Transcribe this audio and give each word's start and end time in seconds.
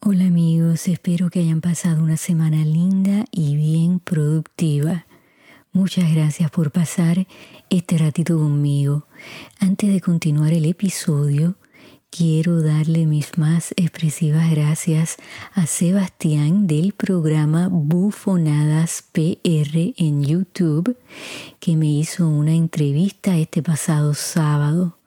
Hola 0.00 0.26
amigos, 0.26 0.86
espero 0.86 1.28
que 1.28 1.40
hayan 1.40 1.60
pasado 1.60 2.04
una 2.04 2.16
semana 2.16 2.64
linda 2.64 3.24
y 3.32 3.56
bien 3.56 3.98
productiva. 3.98 5.06
Muchas 5.72 6.14
gracias 6.14 6.52
por 6.52 6.70
pasar 6.70 7.26
este 7.68 7.98
ratito 7.98 8.38
conmigo. 8.38 9.08
Antes 9.58 9.92
de 9.92 10.00
continuar 10.00 10.52
el 10.52 10.66
episodio, 10.66 11.56
quiero 12.10 12.62
darle 12.62 13.06
mis 13.06 13.38
más 13.38 13.74
expresivas 13.76 14.48
gracias 14.52 15.16
a 15.52 15.66
Sebastián 15.66 16.68
del 16.68 16.92
programa 16.92 17.66
Bufonadas 17.68 19.02
PR 19.10 19.94
en 19.96 20.22
YouTube, 20.22 20.96
que 21.58 21.76
me 21.76 21.86
hizo 21.88 22.28
una 22.28 22.54
entrevista 22.54 23.36
este 23.36 23.64
pasado 23.64 24.14
sábado. 24.14 24.97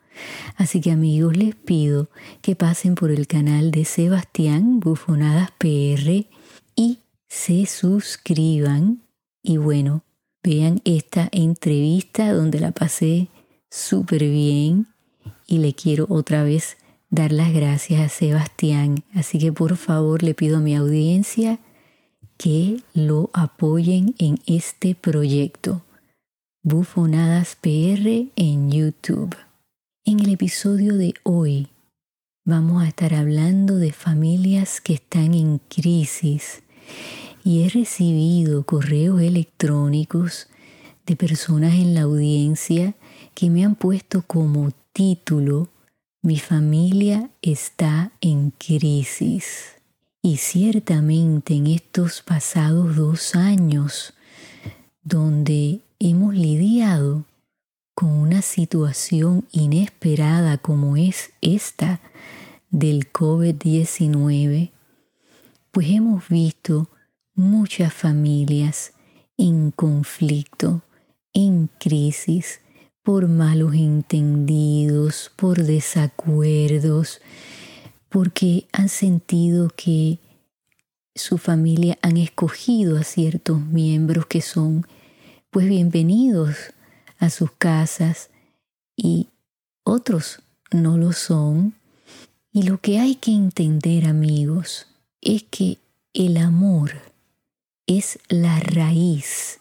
Así 0.55 0.81
que 0.81 0.91
amigos, 0.91 1.37
les 1.37 1.55
pido 1.55 2.09
que 2.41 2.55
pasen 2.55 2.95
por 2.95 3.11
el 3.11 3.27
canal 3.27 3.71
de 3.71 3.85
Sebastián 3.85 4.79
Bufonadas 4.79 5.51
PR 5.57 6.25
y 6.75 6.99
se 7.27 7.65
suscriban. 7.65 9.01
Y 9.43 9.57
bueno, 9.57 10.03
vean 10.43 10.81
esta 10.85 11.29
entrevista 11.31 12.33
donde 12.33 12.59
la 12.59 12.71
pasé 12.71 13.29
súper 13.69 14.23
bien 14.23 14.87
y 15.47 15.59
le 15.59 15.73
quiero 15.73 16.05
otra 16.09 16.43
vez 16.43 16.77
dar 17.09 17.31
las 17.31 17.53
gracias 17.53 18.01
a 18.01 18.09
Sebastián. 18.09 19.03
Así 19.13 19.39
que 19.39 19.51
por 19.51 19.77
favor 19.77 20.23
le 20.23 20.33
pido 20.33 20.57
a 20.57 20.61
mi 20.61 20.75
audiencia 20.75 21.59
que 22.37 22.81
lo 22.93 23.29
apoyen 23.33 24.15
en 24.17 24.39
este 24.47 24.95
proyecto. 24.95 25.83
Bufonadas 26.63 27.55
PR 27.61 28.29
en 28.35 28.71
YouTube. 28.71 29.35
En 30.11 30.19
el 30.19 30.33
episodio 30.33 30.97
de 30.97 31.13
hoy 31.23 31.69
vamos 32.43 32.83
a 32.83 32.87
estar 32.89 33.13
hablando 33.13 33.77
de 33.77 33.93
familias 33.93 34.81
que 34.81 34.95
están 34.95 35.33
en 35.33 35.59
crisis 35.69 36.63
y 37.45 37.63
he 37.63 37.69
recibido 37.69 38.65
correos 38.65 39.21
electrónicos 39.21 40.49
de 41.05 41.15
personas 41.15 41.75
en 41.75 41.93
la 41.93 42.01
audiencia 42.01 42.93
que 43.33 43.49
me 43.49 43.63
han 43.63 43.75
puesto 43.75 44.21
como 44.23 44.71
título 44.91 45.69
Mi 46.21 46.39
familia 46.39 47.29
está 47.41 48.11
en 48.19 48.51
crisis. 48.51 49.77
Y 50.21 50.35
ciertamente 50.35 51.53
en 51.53 51.67
estos 51.67 52.21
pasados 52.21 52.97
dos 52.97 53.33
años 53.33 54.13
donde 55.03 55.79
hemos 55.99 56.35
lidiado 56.35 57.23
con 58.01 58.13
una 58.13 58.41
situación 58.41 59.45
inesperada 59.51 60.57
como 60.57 60.97
es 60.97 61.33
esta 61.39 61.99
del 62.71 63.11
COVID-19, 63.11 64.71
pues 65.69 65.87
hemos 65.87 66.27
visto 66.27 66.89
muchas 67.35 67.93
familias 67.93 68.93
en 69.37 69.69
conflicto, 69.69 70.81
en 71.31 71.69
crisis, 71.79 72.61
por 73.03 73.27
malos 73.27 73.75
entendidos, 73.75 75.31
por 75.35 75.61
desacuerdos, 75.61 77.21
porque 78.09 78.65
han 78.71 78.89
sentido 78.89 79.69
que 79.75 80.17
su 81.13 81.37
familia 81.37 81.99
han 82.01 82.17
escogido 82.17 82.97
a 82.97 83.03
ciertos 83.03 83.61
miembros 83.61 84.25
que 84.25 84.41
son 84.41 84.87
pues 85.51 85.67
bienvenidos 85.67 86.73
a 87.21 87.29
sus 87.29 87.51
casas 87.51 88.29
y 88.97 89.29
otros 89.83 90.41
no 90.71 90.97
lo 90.97 91.13
son. 91.13 91.75
Y 92.51 92.63
lo 92.63 92.81
que 92.81 92.99
hay 92.99 93.15
que 93.15 93.31
entender 93.31 94.05
amigos 94.05 94.87
es 95.21 95.43
que 95.43 95.77
el 96.13 96.35
amor 96.35 96.91
es 97.87 98.19
la 98.27 98.59
raíz 98.59 99.59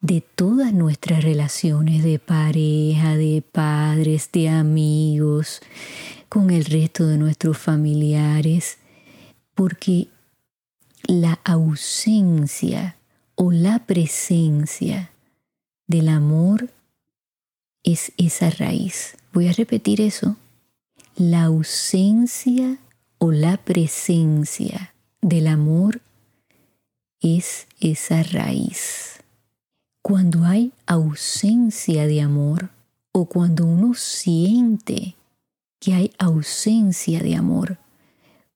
de 0.00 0.20
todas 0.22 0.72
nuestras 0.72 1.22
relaciones 1.22 2.02
de 2.02 2.18
pareja, 2.18 3.16
de 3.16 3.42
padres, 3.42 4.30
de 4.32 4.48
amigos, 4.48 5.60
con 6.28 6.50
el 6.50 6.64
resto 6.64 7.06
de 7.06 7.18
nuestros 7.18 7.58
familiares, 7.58 8.78
porque 9.54 10.08
la 11.04 11.38
ausencia 11.44 12.96
o 13.34 13.52
la 13.52 13.80
presencia 13.80 15.10
del 15.86 16.08
amor 16.08 16.70
es 17.86 18.12
esa 18.18 18.50
raíz. 18.50 19.16
Voy 19.32 19.48
a 19.48 19.52
repetir 19.52 20.02
eso. 20.02 20.36
La 21.14 21.44
ausencia 21.44 22.78
o 23.18 23.32
la 23.32 23.56
presencia 23.56 24.92
del 25.22 25.46
amor 25.46 26.02
es 27.20 27.66
esa 27.80 28.22
raíz. 28.24 29.20
Cuando 30.02 30.44
hay 30.44 30.72
ausencia 30.86 32.06
de 32.06 32.20
amor 32.20 32.70
o 33.12 33.24
cuando 33.26 33.64
uno 33.64 33.94
siente 33.94 35.16
que 35.80 35.94
hay 35.94 36.12
ausencia 36.18 37.20
de 37.22 37.36
amor, 37.36 37.78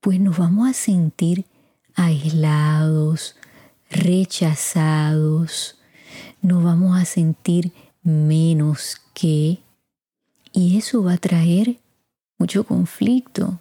pues 0.00 0.20
nos 0.20 0.38
vamos 0.38 0.68
a 0.68 0.72
sentir 0.72 1.47
aislados, 1.94 3.36
rechazados, 3.91 5.78
nos 6.42 6.64
vamos 6.64 7.00
a 7.00 7.04
sentir 7.04 7.72
menos 8.03 9.00
que, 9.15 9.59
y 10.53 10.78
eso 10.78 11.03
va 11.03 11.15
a 11.15 11.19
traer 11.19 11.78
mucho 12.38 12.65
conflicto, 12.65 13.61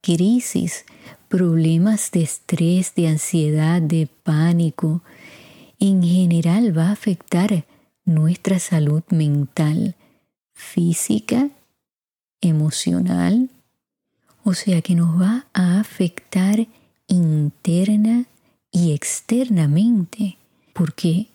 crisis, 0.00 0.84
problemas 1.28 2.10
de 2.12 2.22
estrés, 2.22 2.94
de 2.94 3.08
ansiedad, 3.08 3.82
de 3.82 4.08
pánico. 4.22 5.02
En 5.80 6.02
general 6.02 6.76
va 6.76 6.88
a 6.88 6.92
afectar 6.92 7.64
nuestra 8.04 8.58
salud 8.60 9.02
mental, 9.10 9.96
física, 10.54 11.50
emocional, 12.40 13.50
o 14.44 14.54
sea 14.54 14.80
que 14.80 14.94
nos 14.94 15.20
va 15.20 15.46
a 15.52 15.80
afectar 15.80 16.68
interna 17.08 18.26
y 18.70 18.92
externamente, 18.92 20.38
porque 20.72 21.26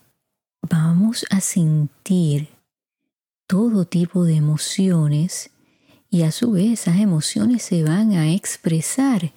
vamos 0.62 1.26
a 1.30 1.42
sentir 1.42 2.50
todo 3.48 3.86
tipo 3.86 4.24
de 4.24 4.36
emociones 4.36 5.52
y 6.10 6.24
a 6.24 6.32
su 6.32 6.52
vez 6.52 6.82
esas 6.82 6.98
emociones 6.98 7.64
se 7.64 7.84
van 7.84 8.14
a 8.14 8.32
expresar 8.32 9.32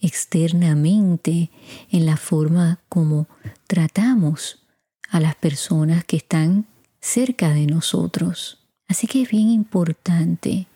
externamente 0.00 1.50
en 1.90 2.06
la 2.06 2.16
forma 2.16 2.80
como 2.88 3.26
tratamos 3.66 4.62
a 5.10 5.20
las 5.20 5.34
personas 5.34 6.04
que 6.04 6.16
están 6.16 6.66
cerca 7.00 7.50
de 7.50 7.66
nosotros. 7.66 8.58
Así 8.88 9.06
que 9.06 9.22
es 9.22 9.30
bien 9.30 9.48
importante 9.48 10.66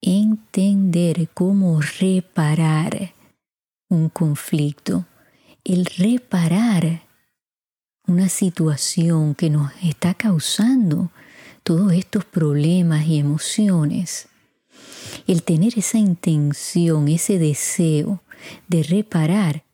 entender 0.00 1.28
cómo 1.34 1.80
reparar 1.80 3.14
un 3.88 4.08
conflicto. 4.08 5.06
El 5.64 5.84
reparar 5.86 7.05
una 8.06 8.28
situación 8.28 9.34
que 9.34 9.50
nos 9.50 9.72
está 9.82 10.14
causando 10.14 11.10
todos 11.62 11.92
estos 11.92 12.24
problemas 12.24 13.06
y 13.06 13.18
emociones, 13.18 14.28
el 15.26 15.42
tener 15.42 15.78
esa 15.78 15.98
intención, 15.98 17.08
ese 17.08 17.38
deseo 17.38 18.22
de 18.68 18.84
reparar, 18.84 19.64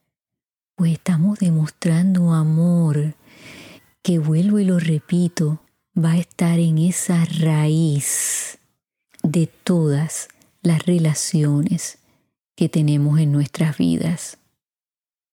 pues 0.74 0.92
estamos 0.92 1.38
demostrando 1.38 2.32
amor 2.32 3.14
que 4.02 4.18
vuelvo 4.18 4.58
y 4.58 4.64
lo 4.64 4.78
repito, 4.78 5.60
va 5.96 6.12
a 6.12 6.18
estar 6.18 6.58
en 6.58 6.78
esa 6.78 7.24
raíz 7.26 8.58
de 9.22 9.46
todas 9.46 10.28
las 10.62 10.86
relaciones 10.86 11.98
que 12.56 12.68
tenemos 12.68 13.20
en 13.20 13.32
nuestras 13.32 13.76
vidas. 13.76 14.38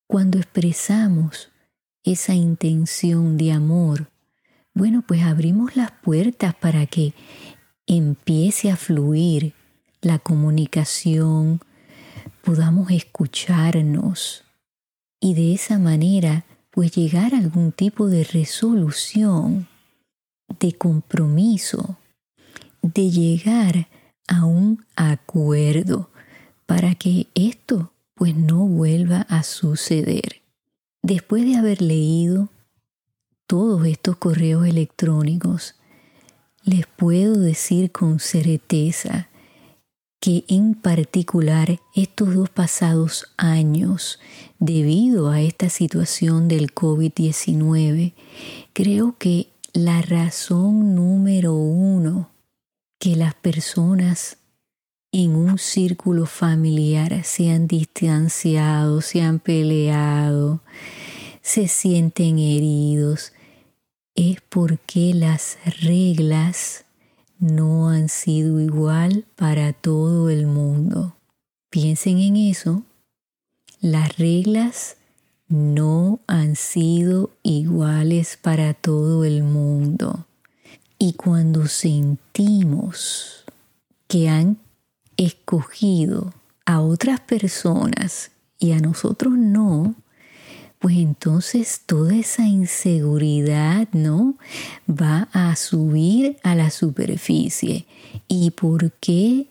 Cuando 0.08 0.38
expresamos 0.38 1.50
esa 2.04 2.34
intención 2.34 3.38
de 3.38 3.52
amor, 3.52 4.10
bueno, 4.74 5.04
pues 5.08 5.24
abrimos 5.24 5.76
las 5.76 5.92
puertas 5.92 6.56
para 6.56 6.86
que 6.86 7.14
empiece 7.88 8.72
a 8.72 8.78
fluir 8.78 9.54
la 10.02 10.20
comunicación, 10.20 11.60
podamos 12.44 12.92
escucharnos 12.92 14.44
y 15.20 15.34
de 15.34 15.54
esa 15.54 15.78
manera 15.80 16.46
pues 16.72 16.92
llegar 16.92 17.34
a 17.34 17.40
algún 17.40 17.72
tipo 17.72 18.08
de 18.08 18.24
resolución, 18.24 19.68
de 20.60 20.74
compromiso, 20.74 21.98
de 22.82 23.10
llegar 23.10 23.88
a 24.28 24.46
un 24.46 24.86
acuerdo 24.96 26.10
para 26.66 26.96
que 26.96 27.28
esto 27.36 27.92
pues 28.14 28.36
no 28.36 28.66
vuelva 28.66 29.22
a 29.22 29.44
suceder. 29.44 30.42
Después 31.02 31.46
de 31.46 31.56
haber 31.56 31.82
leído 31.82 32.50
todos 33.48 33.86
estos 33.86 34.18
correos 34.18 34.68
electrónicos, 34.68 35.76
les 36.64 36.86
puedo 36.86 37.36
decir 37.40 37.92
con 37.92 38.20
certeza 38.20 39.30
que 40.20 40.44
en 40.50 40.76
particular 40.76 41.80
estos 41.96 42.36
dos 42.36 42.50
pasados 42.50 43.34
años, 43.38 44.20
debido 44.60 45.30
a 45.30 45.42
esta 45.42 45.70
situación 45.70 46.48
del 46.50 46.74
COVID-19, 46.76 48.14
creo 48.74 49.16
que 49.18 49.48
la 49.74 50.02
razón 50.02 50.96
número 50.96 51.54
uno 51.54 52.32
que 53.00 53.16
las 53.16 53.34
personas 53.34 54.38
en 55.12 55.36
un 55.36 55.58
círculo 55.58 56.26
familiar 56.26 57.24
se 57.24 57.52
han 57.52 57.68
distanciado, 57.68 59.02
se 59.02 59.22
han 59.22 59.40
peleado, 59.40 60.62
se 61.42 61.68
sienten 61.68 62.38
heridos, 62.38 63.34
es 64.16 64.42
porque 64.50 65.14
las 65.14 65.58
reglas 65.82 66.86
no 67.40 67.90
han 67.90 68.10
sido 68.10 68.60
igual 68.60 69.26
para 69.36 69.74
todo 69.74 70.30
el 70.30 70.46
mundo. 70.46 71.16
Piensen 71.70 72.20
en 72.20 72.36
eso. 72.36 72.84
Las 73.80 74.18
reglas 74.18 74.98
no 75.48 76.20
han 76.28 76.56
sido 76.56 77.32
iguales 77.44 78.38
para 78.42 78.74
todo 78.74 79.24
el 79.24 79.44
mundo. 79.44 80.26
Y 80.98 81.14
cuando 81.14 81.68
sentimos 81.68 83.46
que 84.08 84.28
han 84.28 84.58
escogido 85.26 86.34
a 86.66 86.82
otras 86.82 87.20
personas 87.20 88.32
y 88.58 88.72
a 88.72 88.80
nosotros 88.80 89.34
no, 89.38 89.96
pues 90.80 90.96
entonces 90.98 91.82
toda 91.86 92.16
esa 92.16 92.48
inseguridad, 92.48 93.90
¿no? 93.92 94.38
Va 94.90 95.28
a 95.34 95.56
subir 95.58 96.38
a 96.42 96.56
la 96.56 96.72
superficie. 96.72 97.86
¿Y 98.28 98.52
por 98.52 98.94
qué 98.94 99.48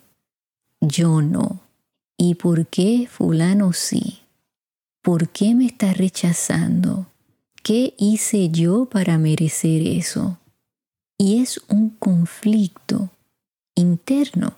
yo 0.80 1.20
no? 1.20 1.60
¿Y 2.16 2.36
por 2.36 2.66
qué 2.66 3.06
fulano 3.10 3.74
sí? 3.74 4.20
¿Por 5.02 5.28
qué 5.28 5.54
me 5.54 5.66
está 5.66 5.92
rechazando? 5.92 7.06
¿Qué 7.62 7.94
hice 7.98 8.48
yo 8.48 8.86
para 8.86 9.18
merecer 9.18 9.82
eso? 9.82 10.38
Y 11.18 11.42
es 11.42 11.60
un 11.68 11.90
conflicto 11.90 13.10
interno, 13.74 14.54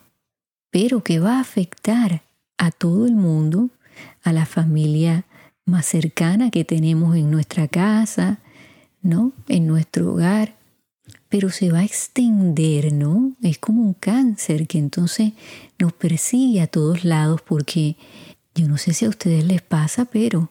pero 0.71 1.03
que 1.03 1.21
va 1.21 1.37
a 1.37 1.41
afectar 1.41 2.23
a 2.59 2.71
todo 2.71 3.07
el 3.07 3.15
mundo, 3.15 3.71
a 4.23 4.33
la 4.33 4.47
familia 4.47 5.25
más 5.65 5.87
cercana 5.87 6.51
que 6.51 6.65
tenemos 6.65 7.17
en 7.17 7.31
nuestra 7.31 7.69
casa, 7.69 8.39
¿no? 9.03 9.33
En 9.49 9.67
nuestro 9.67 10.13
hogar, 10.13 10.55
pero 11.29 11.51
se 11.51 11.71
va 11.71 11.81
a 11.81 11.85
extender, 11.85 12.93
¿no? 12.93 13.33
Es 13.43 13.59
como 13.59 13.83
un 13.83 13.95
cáncer 13.95 14.67
que 14.67 14.79
entonces 14.79 15.33
nos 15.79 15.93
persigue 15.93 16.61
a 16.61 16.67
todos 16.67 17.05
lados 17.05 17.41
porque 17.43 17.97
yo 18.55 18.69
no 18.69 18.79
sé 18.79 18.93
si 18.93 19.05
a 19.05 19.09
ustedes 19.09 19.45
les 19.45 19.63
pasa, 19.63 20.05
pero 20.05 20.51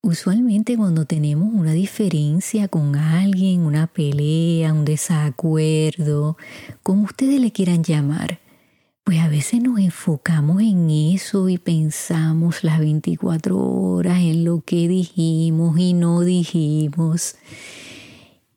usualmente 0.00 0.76
cuando 0.76 1.04
tenemos 1.04 1.52
una 1.52 1.72
diferencia 1.72 2.68
con 2.68 2.96
alguien, 2.96 3.62
una 3.62 3.86
pelea, 3.86 4.72
un 4.72 4.84
desacuerdo, 4.84 6.36
como 6.82 7.04
ustedes 7.04 7.40
le 7.40 7.52
quieran 7.52 7.82
llamar, 7.82 8.38
pues 9.04 9.18
a 9.18 9.28
veces 9.28 9.62
nos 9.62 9.78
enfocamos 9.78 10.62
en 10.62 10.88
eso 10.88 11.50
y 11.50 11.58
pensamos 11.58 12.64
las 12.64 12.78
24 12.78 13.58
horas 13.58 14.20
en 14.20 14.46
lo 14.46 14.62
que 14.62 14.88
dijimos 14.88 15.78
y 15.78 15.92
no 15.92 16.22
dijimos. 16.22 17.36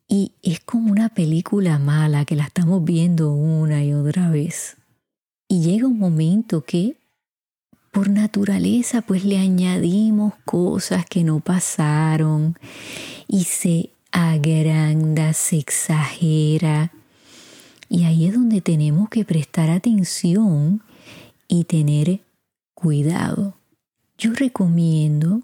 Y 0.08 0.32
es 0.42 0.60
como 0.60 0.90
una 0.90 1.10
película 1.10 1.78
mala 1.78 2.24
que 2.24 2.34
la 2.34 2.44
estamos 2.44 2.82
viendo 2.82 3.30
una 3.30 3.84
y 3.84 3.92
otra 3.92 4.30
vez. 4.30 4.78
Y 5.48 5.60
llega 5.60 5.86
un 5.86 5.98
momento 5.98 6.64
que 6.64 6.96
por 7.92 8.08
naturaleza 8.08 9.02
pues 9.02 9.26
le 9.26 9.36
añadimos 9.36 10.32
cosas 10.46 11.04
que 11.04 11.24
no 11.24 11.40
pasaron 11.40 12.58
y 13.26 13.44
se 13.44 13.90
agranda, 14.12 15.34
se 15.34 15.58
exagera 15.58 16.90
y 17.88 18.04
ahí 18.04 18.26
es 18.26 18.34
donde 18.34 18.60
tenemos 18.60 19.08
que 19.08 19.24
prestar 19.24 19.70
atención 19.70 20.82
y 21.46 21.64
tener 21.64 22.20
cuidado. 22.74 23.54
Yo 24.18 24.32
recomiendo 24.32 25.42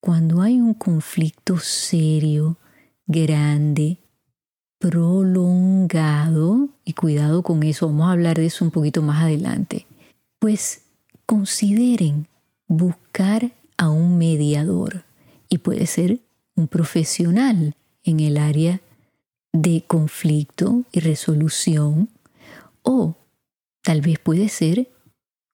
cuando 0.00 0.42
hay 0.42 0.60
un 0.60 0.74
conflicto 0.74 1.58
serio, 1.58 2.56
grande, 3.06 3.98
prolongado, 4.78 6.68
y 6.84 6.94
cuidado 6.94 7.42
con 7.42 7.62
eso, 7.62 7.86
vamos 7.86 8.08
a 8.08 8.12
hablar 8.12 8.36
de 8.36 8.46
eso 8.46 8.64
un 8.64 8.70
poquito 8.70 9.02
más 9.02 9.22
adelante, 9.22 9.86
pues 10.38 10.82
consideren 11.26 12.26
buscar 12.66 13.52
a 13.76 13.90
un 13.90 14.18
mediador 14.18 15.04
y 15.48 15.58
puede 15.58 15.86
ser 15.86 16.20
un 16.56 16.68
profesional 16.68 17.74
en 18.04 18.20
el 18.20 18.36
área 18.36 18.80
de 19.52 19.84
conflicto 19.86 20.84
y 20.92 21.00
resolución 21.00 22.08
o 22.82 23.16
tal 23.82 24.00
vez 24.00 24.18
puede 24.18 24.48
ser 24.48 24.90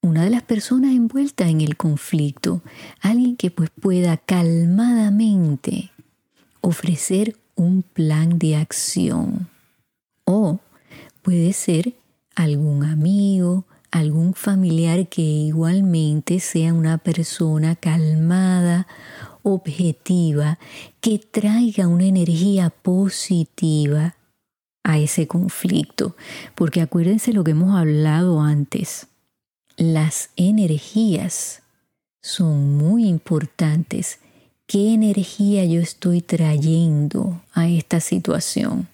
una 0.01 0.25
de 0.25 0.31
las 0.31 0.43
personas 0.43 0.93
envueltas 0.93 1.49
en 1.49 1.61
el 1.61 1.77
conflicto, 1.77 2.63
alguien 3.01 3.37
que 3.37 3.51
pues 3.51 3.71
pueda 3.71 4.17
calmadamente 4.17 5.91
ofrecer 6.61 7.37
un 7.57 7.83
plan 7.83 8.39
de 8.39 8.57
acción 8.57 9.49
o 10.25 10.61
puede 11.23 11.53
ser 11.53 11.95
algún 12.37 12.85
amigo, 12.85 13.65
algún 13.91 14.35
familiar 14.35 15.09
que 15.09 15.23
igualmente 15.23 16.41
sea 16.41 16.73
una 16.73 16.99
persona 16.99 17.75
calmada 17.75 18.87
objetiva 19.55 20.59
que 21.01 21.19
traiga 21.19 21.89
una 21.89 22.05
energía 22.05 22.71
positiva 22.71 24.17
a 24.83 24.99
ese 24.99 25.27
conflicto. 25.27 26.17
Porque 26.55 26.81
acuérdense 26.81 27.33
lo 27.33 27.45
que 27.45 27.53
hemos 27.53 27.79
hablado 27.79 28.41
antes. 28.41 29.07
Las 29.77 30.31
energías 30.37 31.63
son 32.21 32.77
muy 32.77 33.07
importantes. 33.07 34.19
¿Qué 34.67 34.93
energía 34.93 35.65
yo 35.65 35.81
estoy 35.81 36.21
trayendo 36.21 37.41
a 37.53 37.69
esta 37.69 38.01
situación? 38.01 38.89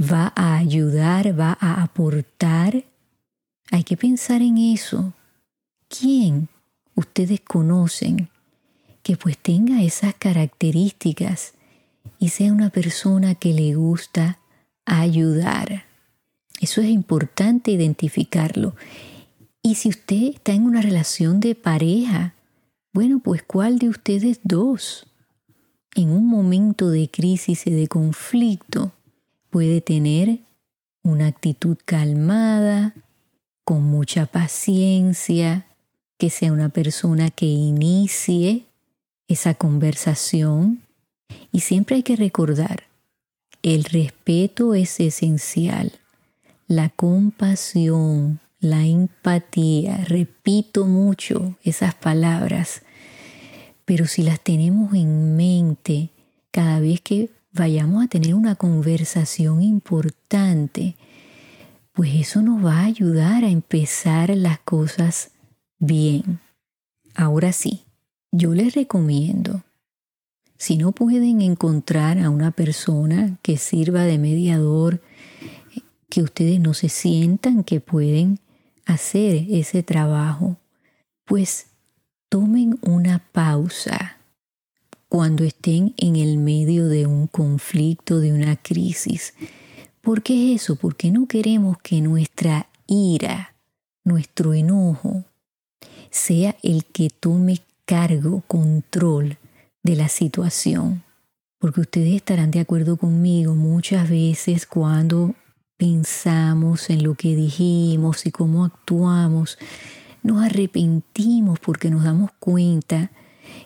¿Va 0.00 0.32
a 0.36 0.56
ayudar? 0.56 1.38
¿Va 1.38 1.56
a 1.60 1.82
aportar? 1.82 2.84
Hay 3.70 3.84
que 3.84 3.96
pensar 3.96 4.42
en 4.42 4.58
eso. 4.58 5.12
¿Quién 5.88 6.48
ustedes 6.94 7.40
conocen 7.40 8.28
que 9.02 9.16
pues 9.16 9.36
tenga 9.38 9.82
esas 9.82 10.14
características 10.14 11.54
y 12.18 12.28
sea 12.28 12.52
una 12.52 12.70
persona 12.70 13.34
que 13.34 13.52
le 13.52 13.74
gusta 13.74 14.38
ayudar. 14.84 15.84
Eso 16.60 16.80
es 16.80 16.88
importante 16.88 17.72
identificarlo. 17.72 18.76
Y 19.62 19.76
si 19.76 19.88
usted 19.88 20.34
está 20.34 20.52
en 20.52 20.64
una 20.64 20.80
relación 20.82 21.40
de 21.40 21.54
pareja, 21.54 22.34
bueno, 22.92 23.20
pues 23.20 23.42
¿cuál 23.42 23.78
de 23.78 23.88
ustedes 23.88 24.40
dos 24.44 25.06
en 25.94 26.10
un 26.10 26.26
momento 26.26 26.88
de 26.90 27.08
crisis 27.08 27.66
y 27.66 27.70
de 27.70 27.88
conflicto 27.88 28.92
puede 29.50 29.80
tener 29.80 30.40
una 31.02 31.26
actitud 31.26 31.76
calmada, 31.84 32.94
con 33.64 33.82
mucha 33.82 34.26
paciencia, 34.26 35.66
que 36.18 36.30
sea 36.30 36.52
una 36.52 36.68
persona 36.68 37.30
que 37.30 37.46
inicie 37.46 38.66
esa 39.32 39.54
conversación 39.54 40.82
y 41.50 41.60
siempre 41.60 41.96
hay 41.96 42.02
que 42.02 42.16
recordar 42.16 42.84
el 43.62 43.84
respeto 43.84 44.74
es 44.74 44.98
esencial, 44.98 45.92
la 46.66 46.88
compasión, 46.88 48.40
la 48.58 48.84
empatía, 48.84 49.98
repito 49.98 50.86
mucho 50.86 51.56
esas 51.62 51.94
palabras, 51.94 52.82
pero 53.84 54.06
si 54.06 54.24
las 54.24 54.40
tenemos 54.40 54.94
en 54.94 55.36
mente 55.36 56.10
cada 56.50 56.80
vez 56.80 57.00
que 57.00 57.30
vayamos 57.52 58.04
a 58.04 58.08
tener 58.08 58.34
una 58.34 58.56
conversación 58.56 59.62
importante, 59.62 60.96
pues 61.92 62.14
eso 62.16 62.42
nos 62.42 62.64
va 62.64 62.80
a 62.80 62.86
ayudar 62.86 63.44
a 63.44 63.50
empezar 63.50 64.30
las 64.30 64.58
cosas 64.58 65.30
bien. 65.78 66.40
Ahora 67.14 67.52
sí, 67.52 67.84
yo 68.32 68.54
les 68.54 68.74
recomiendo, 68.74 69.62
si 70.56 70.78
no 70.78 70.92
pueden 70.92 71.42
encontrar 71.42 72.18
a 72.18 72.30
una 72.30 72.50
persona 72.50 73.38
que 73.42 73.58
sirva 73.58 74.04
de 74.04 74.16
mediador, 74.18 75.02
que 76.08 76.22
ustedes 76.22 76.58
no 76.58 76.72
se 76.72 76.88
sientan 76.88 77.62
que 77.62 77.80
pueden 77.80 78.38
hacer 78.86 79.46
ese 79.50 79.82
trabajo, 79.82 80.56
pues 81.24 81.66
tomen 82.28 82.78
una 82.82 83.18
pausa 83.32 84.16
cuando 85.08 85.44
estén 85.44 85.94
en 85.98 86.16
el 86.16 86.38
medio 86.38 86.88
de 86.88 87.06
un 87.06 87.26
conflicto, 87.26 88.18
de 88.18 88.32
una 88.32 88.56
crisis. 88.56 89.34
¿Por 90.00 90.22
qué 90.22 90.54
eso? 90.54 90.76
Porque 90.76 91.10
no 91.10 91.26
queremos 91.26 91.76
que 91.82 92.00
nuestra 92.00 92.68
ira, 92.86 93.54
nuestro 94.04 94.54
enojo, 94.54 95.24
sea 96.10 96.56
el 96.62 96.86
que 96.86 97.10
tome 97.10 97.60
cargo, 97.84 98.42
control 98.46 99.38
de 99.82 99.96
la 99.96 100.08
situación. 100.08 101.02
Porque 101.58 101.80
ustedes 101.80 102.14
estarán 102.14 102.50
de 102.50 102.60
acuerdo 102.60 102.96
conmigo 102.96 103.54
muchas 103.54 104.10
veces 104.10 104.66
cuando 104.66 105.34
pensamos 105.76 106.90
en 106.90 107.02
lo 107.02 107.14
que 107.14 107.34
dijimos 107.34 108.26
y 108.26 108.30
cómo 108.30 108.64
actuamos, 108.64 109.58
nos 110.22 110.42
arrepentimos 110.42 111.58
porque 111.58 111.90
nos 111.90 112.04
damos 112.04 112.30
cuenta 112.38 113.10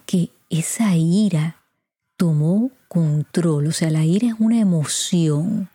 que 0.07 0.31
esa 0.49 0.97
ira 0.97 1.57
tomó 2.17 2.71
control. 2.89 3.67
O 3.67 3.73
sea, 3.73 3.91
la 3.91 4.05
ira 4.05 4.29
es 4.29 4.35
una 4.39 4.61
emoción. 4.61 5.69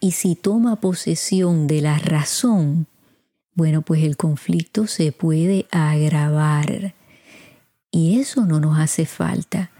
Y 0.00 0.12
si 0.12 0.34
toma 0.34 0.76
posesión 0.76 1.66
de 1.66 1.82
la 1.82 1.98
razón, 1.98 2.86
bueno, 3.54 3.82
pues 3.82 4.02
el 4.02 4.16
conflicto 4.16 4.86
se 4.86 5.12
puede 5.12 5.66
agravar. 5.70 6.94
Y 7.90 8.18
eso 8.18 8.46
no 8.46 8.60
nos 8.60 8.78
hace 8.78 9.06
falta. 9.06 9.70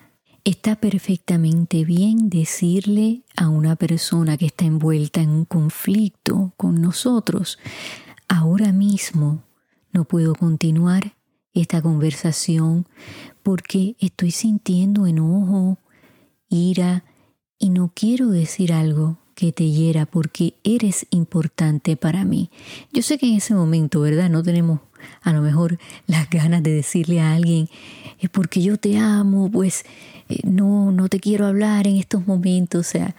Está 0.45 0.76
perfectamente 0.76 1.85
bien 1.85 2.31
decirle 2.31 3.23
a 3.37 3.49
una 3.49 3.76
persona 3.76 4.37
que 4.37 4.47
está 4.47 4.64
envuelta 4.64 5.21
en 5.21 5.31
un 5.31 5.45
conflicto 5.45 6.52
con 6.57 6.81
nosotros, 6.81 7.59
ahora 8.26 8.73
mismo 8.73 9.45
no 9.93 10.05
puedo 10.05 10.35
continuar 10.35 11.14
esta 11.52 11.83
conversación 11.83 12.87
porque 13.43 13.97
estoy 13.99 14.31
sintiendo 14.31 15.07
enojo, 15.07 15.79
ira 16.49 17.05
y 17.59 17.71
no 17.71 17.93
quiero 17.95 18.29
decir 18.29 18.73
algo 18.73 19.19
que 19.35 19.52
te 19.52 19.71
hiera 19.71 20.07
porque 20.07 20.55
eres 20.64 21.07
importante 21.11 21.97
para 21.97 22.25
mí. 22.25 22.50
Yo 22.93 23.02
sé 23.02 23.19
que 23.19 23.26
en 23.26 23.37
ese 23.37 23.55
momento, 23.55 24.00
¿verdad? 24.00 24.31
No 24.31 24.43
tenemos 24.43 24.81
a 25.23 25.33
lo 25.33 25.40
mejor 25.40 25.78
las 26.07 26.28
ganas 26.30 26.62
de 26.62 26.73
decirle 26.73 27.21
a 27.21 27.35
alguien, 27.35 27.69
es 28.19 28.30
porque 28.30 28.62
yo 28.62 28.76
te 28.76 28.99
amo, 28.99 29.50
pues 29.50 29.85
eh, 30.28 30.40
no, 30.45 30.92
no 30.92 31.09
te 31.09 31.21
quiero 31.21 31.47
hablar 31.47 31.87
en 31.87 31.97
estos 31.97 32.26
momentos, 32.26 32.87
o 32.87 32.90
sea, 32.90 33.14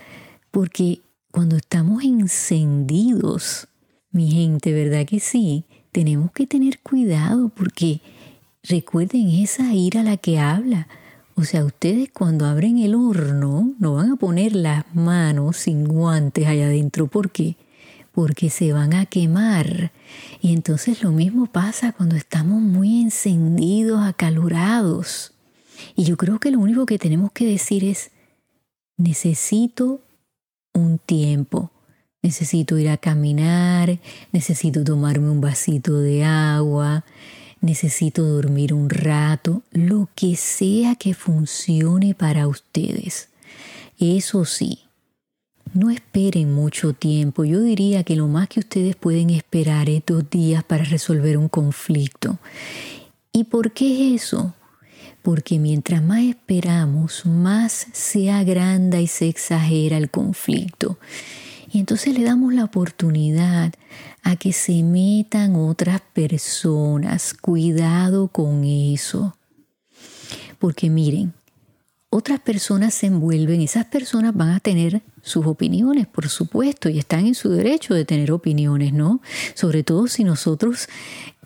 porque 0.51 1.01
cuando 1.31 1.55
estamos 1.55 2.03
encendidos, 2.03 3.67
mi 4.11 4.31
gente, 4.31 4.73
¿verdad 4.73 5.05
que 5.05 5.19
sí? 5.19 5.65
Tenemos 5.91 6.31
que 6.31 6.47
tener 6.47 6.79
cuidado 6.79 7.49
porque 7.49 8.01
recuerden 8.63 9.29
esa 9.29 9.73
ira 9.73 10.03
la 10.03 10.17
que 10.17 10.39
habla 10.39 10.87
o 11.35 11.43
sea, 11.43 11.65
ustedes 11.65 12.09
cuando 12.11 12.45
abren 12.45 12.77
el 12.77 12.93
horno 12.93 13.73
no 13.79 13.95
van 13.95 14.11
a 14.11 14.15
poner 14.15 14.55
las 14.55 14.83
manos 14.93 15.57
sin 15.57 15.85
guantes 15.85 16.45
allá 16.45 16.65
adentro. 16.65 17.07
¿Por 17.07 17.31
qué? 17.31 17.55
Porque 18.11 18.49
se 18.49 18.73
van 18.73 18.93
a 18.93 19.05
quemar. 19.05 19.91
Y 20.41 20.53
entonces 20.53 21.01
lo 21.03 21.11
mismo 21.11 21.47
pasa 21.47 21.93
cuando 21.93 22.15
estamos 22.15 22.61
muy 22.61 23.01
encendidos, 23.01 24.03
acalorados. 24.03 25.33
Y 25.95 26.03
yo 26.03 26.17
creo 26.17 26.39
que 26.39 26.51
lo 26.51 26.59
único 26.59 26.85
que 26.85 26.99
tenemos 26.99 27.31
que 27.31 27.45
decir 27.45 27.83
es, 27.85 28.11
necesito 28.97 30.01
un 30.73 30.97
tiempo. 30.97 31.71
Necesito 32.21 32.77
ir 32.77 32.89
a 32.89 32.97
caminar, 32.97 33.99
necesito 34.31 34.83
tomarme 34.83 35.29
un 35.29 35.41
vasito 35.41 35.99
de 35.99 36.23
agua, 36.23 37.03
necesito 37.61 38.23
dormir 38.23 38.73
un 38.73 38.89
rato, 38.89 39.63
lo 39.71 40.07
que 40.13 40.35
sea 40.35 40.95
que 40.95 41.15
funcione 41.15 42.13
para 42.13 42.47
ustedes. 42.47 43.29
Eso 43.97 44.45
sí, 44.45 44.81
no 45.73 45.89
esperen 45.89 46.53
mucho 46.53 46.93
tiempo. 46.93 47.45
Yo 47.45 47.61
diría 47.61 48.03
que 48.03 48.15
lo 48.15 48.27
más 48.27 48.49
que 48.49 48.59
ustedes 48.59 48.95
pueden 48.95 49.29
esperar 49.29 49.89
es 49.89 50.03
dos 50.05 50.29
días 50.29 50.63
para 50.63 50.83
resolver 50.83 51.37
un 51.37 51.49
conflicto. 51.49 52.39
¿Y 53.31 53.45
por 53.45 53.71
qué 53.71 54.15
es 54.15 54.23
eso? 54.23 54.53
Porque 55.21 55.59
mientras 55.59 56.03
más 56.03 56.21
esperamos, 56.21 57.25
más 57.25 57.87
se 57.93 58.31
agranda 58.31 58.99
y 58.99 59.07
se 59.07 59.27
exagera 59.27 59.97
el 59.97 60.09
conflicto. 60.09 60.97
Y 61.71 61.79
entonces 61.79 62.17
le 62.17 62.23
damos 62.23 62.53
la 62.53 62.65
oportunidad 62.65 63.73
a 64.23 64.35
que 64.35 64.51
se 64.51 64.83
metan 64.83 65.55
otras 65.55 66.01
personas. 66.13 67.33
Cuidado 67.33 68.27
con 68.27 68.63
eso. 68.65 69.37
Porque 70.59 70.89
miren, 70.89 71.33
otras 72.11 72.41
personas 72.41 72.93
se 72.93 73.07
envuelven, 73.07 73.61
esas 73.61 73.85
personas 73.85 74.35
van 74.35 74.49
a 74.49 74.59
tener 74.59 75.01
sus 75.21 75.45
opiniones, 75.45 76.07
por 76.07 76.27
supuesto, 76.27 76.89
y 76.89 76.99
están 76.99 77.25
en 77.25 77.35
su 77.35 77.49
derecho 77.49 77.93
de 77.93 78.03
tener 78.03 78.33
opiniones, 78.33 78.91
¿no? 78.91 79.21
Sobre 79.55 79.83
todo 79.83 80.07
si 80.07 80.25
nosotros, 80.25 80.89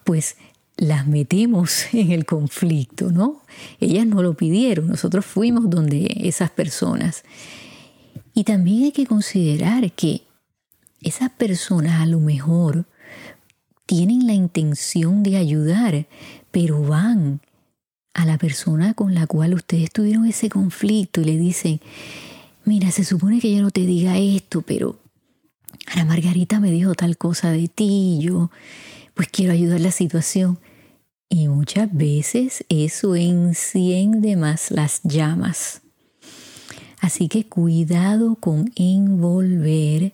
pues, 0.03 0.37
las 0.75 1.07
metimos 1.07 1.85
en 1.93 2.11
el 2.11 2.25
conflicto, 2.25 3.11
¿no? 3.11 3.43
Ellas 3.79 4.07
no 4.07 4.23
lo 4.23 4.33
pidieron, 4.33 4.87
nosotros 4.87 5.23
fuimos 5.23 5.69
donde 5.69 6.11
esas 6.23 6.49
personas. 6.49 7.23
Y 8.33 8.43
también 8.43 8.85
hay 8.85 8.91
que 8.91 9.05
considerar 9.05 9.91
que 9.91 10.23
esas 10.99 11.29
personas 11.29 12.01
a 12.01 12.07
lo 12.07 12.19
mejor 12.19 12.87
tienen 13.85 14.25
la 14.25 14.33
intención 14.33 15.21
de 15.21 15.37
ayudar, 15.37 16.07
pero 16.49 16.81
van 16.81 17.39
a 18.15 18.25
la 18.25 18.37
persona 18.37 18.93
con 18.93 19.13
la 19.13 19.27
cual 19.27 19.53
ustedes 19.53 19.91
tuvieron 19.91 20.25
ese 20.25 20.49
conflicto 20.49 21.21
y 21.21 21.25
le 21.25 21.37
dicen, 21.37 21.81
mira, 22.63 22.89
se 22.89 23.03
supone 23.03 23.39
que 23.39 23.49
ella 23.49 23.61
no 23.61 23.71
te 23.71 23.85
diga 23.85 24.17
esto, 24.17 24.61
pero 24.61 24.97
Ana 25.85 26.05
Margarita 26.05 26.61
me 26.61 26.71
dijo 26.71 26.95
tal 26.95 27.17
cosa 27.17 27.51
de 27.51 27.67
ti, 27.67 28.17
y 28.19 28.23
yo 28.23 28.49
pues 29.13 29.27
quiero 29.27 29.51
ayudar 29.51 29.81
la 29.81 29.91
situación. 29.91 30.57
Y 31.29 31.49
muchas 31.49 31.93
veces 31.93 32.63
eso 32.69 33.15
enciende 33.15 34.37
más 34.37 34.71
las 34.71 35.01
llamas. 35.03 35.81
Así 37.01 37.27
que 37.27 37.45
cuidado 37.47 38.35
con 38.35 38.71
envolver 38.77 40.13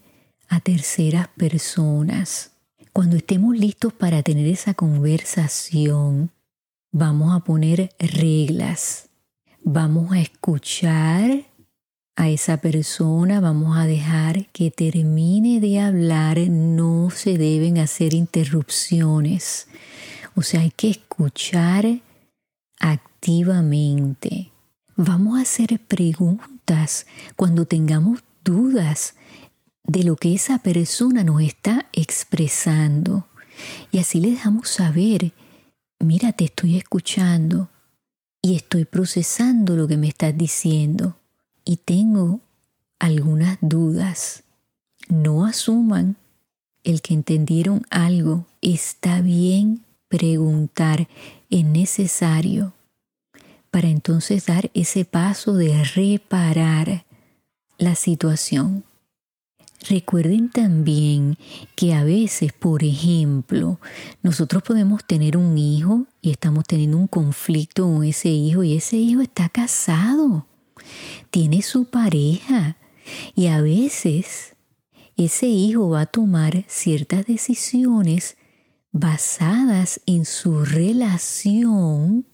a 0.50 0.60
terceras 0.60 1.28
personas. 1.38 2.52
Cuando 2.94 3.16
estemos 3.16 3.56
listos 3.56 3.94
para 3.94 4.24
tener 4.24 4.48
esa 4.48 4.74
conversación, 4.74 6.32
vamos 6.92 7.34
a 7.34 7.40
poner 7.40 7.92
reglas. 8.00 9.10
Vamos 9.64 10.12
a 10.12 10.20
escuchar 10.20 11.46
a 12.16 12.30
esa 12.30 12.58
persona, 12.58 13.40
vamos 13.40 13.78
a 13.78 13.86
dejar 13.86 14.48
que 14.48 14.70
termine 14.70 15.60
de 15.60 15.80
hablar, 15.80 16.38
no 16.50 17.10
se 17.10 17.38
deben 17.38 17.78
hacer 17.78 18.14
interrupciones. 18.14 19.68
O 20.36 20.42
sea, 20.42 20.62
hay 20.62 20.72
que 20.72 20.90
escuchar 20.90 21.86
activamente. 22.80 24.52
Vamos 24.96 25.40
a 25.40 25.44
hacer 25.44 25.80
preguntas 25.80 27.06
cuando 27.36 27.66
tengamos 27.66 28.24
dudas 28.44 29.16
de 29.84 30.04
lo 30.04 30.16
que 30.16 30.34
esa 30.34 30.60
persona 30.60 31.24
nos 31.24 31.42
está 31.42 31.88
expresando. 31.94 33.28
Y 33.92 34.00
así 34.00 34.20
le 34.20 34.32
dejamos 34.32 34.70
saber, 34.70 35.34
mira, 36.02 36.34
te 36.34 36.46
estoy 36.46 36.78
escuchando 36.78 37.70
y 38.42 38.56
estoy 38.56 38.86
procesando 38.86 39.76
lo 39.76 39.88
que 39.88 39.98
me 39.98 40.08
estás 40.08 40.38
diciendo 40.38 41.16
y 41.64 41.78
tengo 41.78 42.42
algunas 43.00 43.58
dudas. 43.62 44.44
No 45.08 45.46
asuman 45.46 46.16
el 46.84 47.02
que 47.02 47.14
entendieron 47.14 47.86
algo. 47.90 48.46
Está 48.62 49.22
bien 49.22 49.84
preguntar, 50.08 51.08
es 51.50 51.66
necesario 51.66 52.74
para 53.70 53.88
entonces 53.88 54.46
dar 54.46 54.70
ese 54.74 55.06
paso 55.06 55.54
de 55.54 55.84
reparar 55.84 57.06
la 57.78 57.96
situación. 57.96 58.84
Recuerden 59.90 60.50
también 60.50 61.38
que 61.76 61.94
a 61.94 62.04
veces, 62.04 62.54
por 62.54 62.84
ejemplo, 62.84 63.80
nosotros 64.22 64.62
podemos 64.62 65.04
tener 65.06 65.38
un 65.38 65.58
hijo 65.58 66.06
y 66.22 66.30
estamos 66.30 66.66
teniendo 66.66 66.98
un 66.98 67.08
conflicto 67.08 67.84
con 67.84 68.04
ese 68.04 68.30
hijo 68.30 68.64
y 68.64 68.76
ese 68.76 68.98
hijo 68.98 69.22
está 69.22 69.50
casado, 69.50 70.46
tiene 71.32 71.64
su 71.64 71.86
pareja 71.86 72.78
y 73.36 73.48
a 73.48 73.62
veces 73.62 74.56
ese 75.18 75.48
hijo 75.48 75.90
va 75.90 76.02
a 76.02 76.06
tomar 76.06 76.64
ciertas 76.68 77.26
decisiones 77.26 78.38
basadas 78.92 80.00
en 80.06 80.26
su 80.26 80.64
relación 80.64 82.28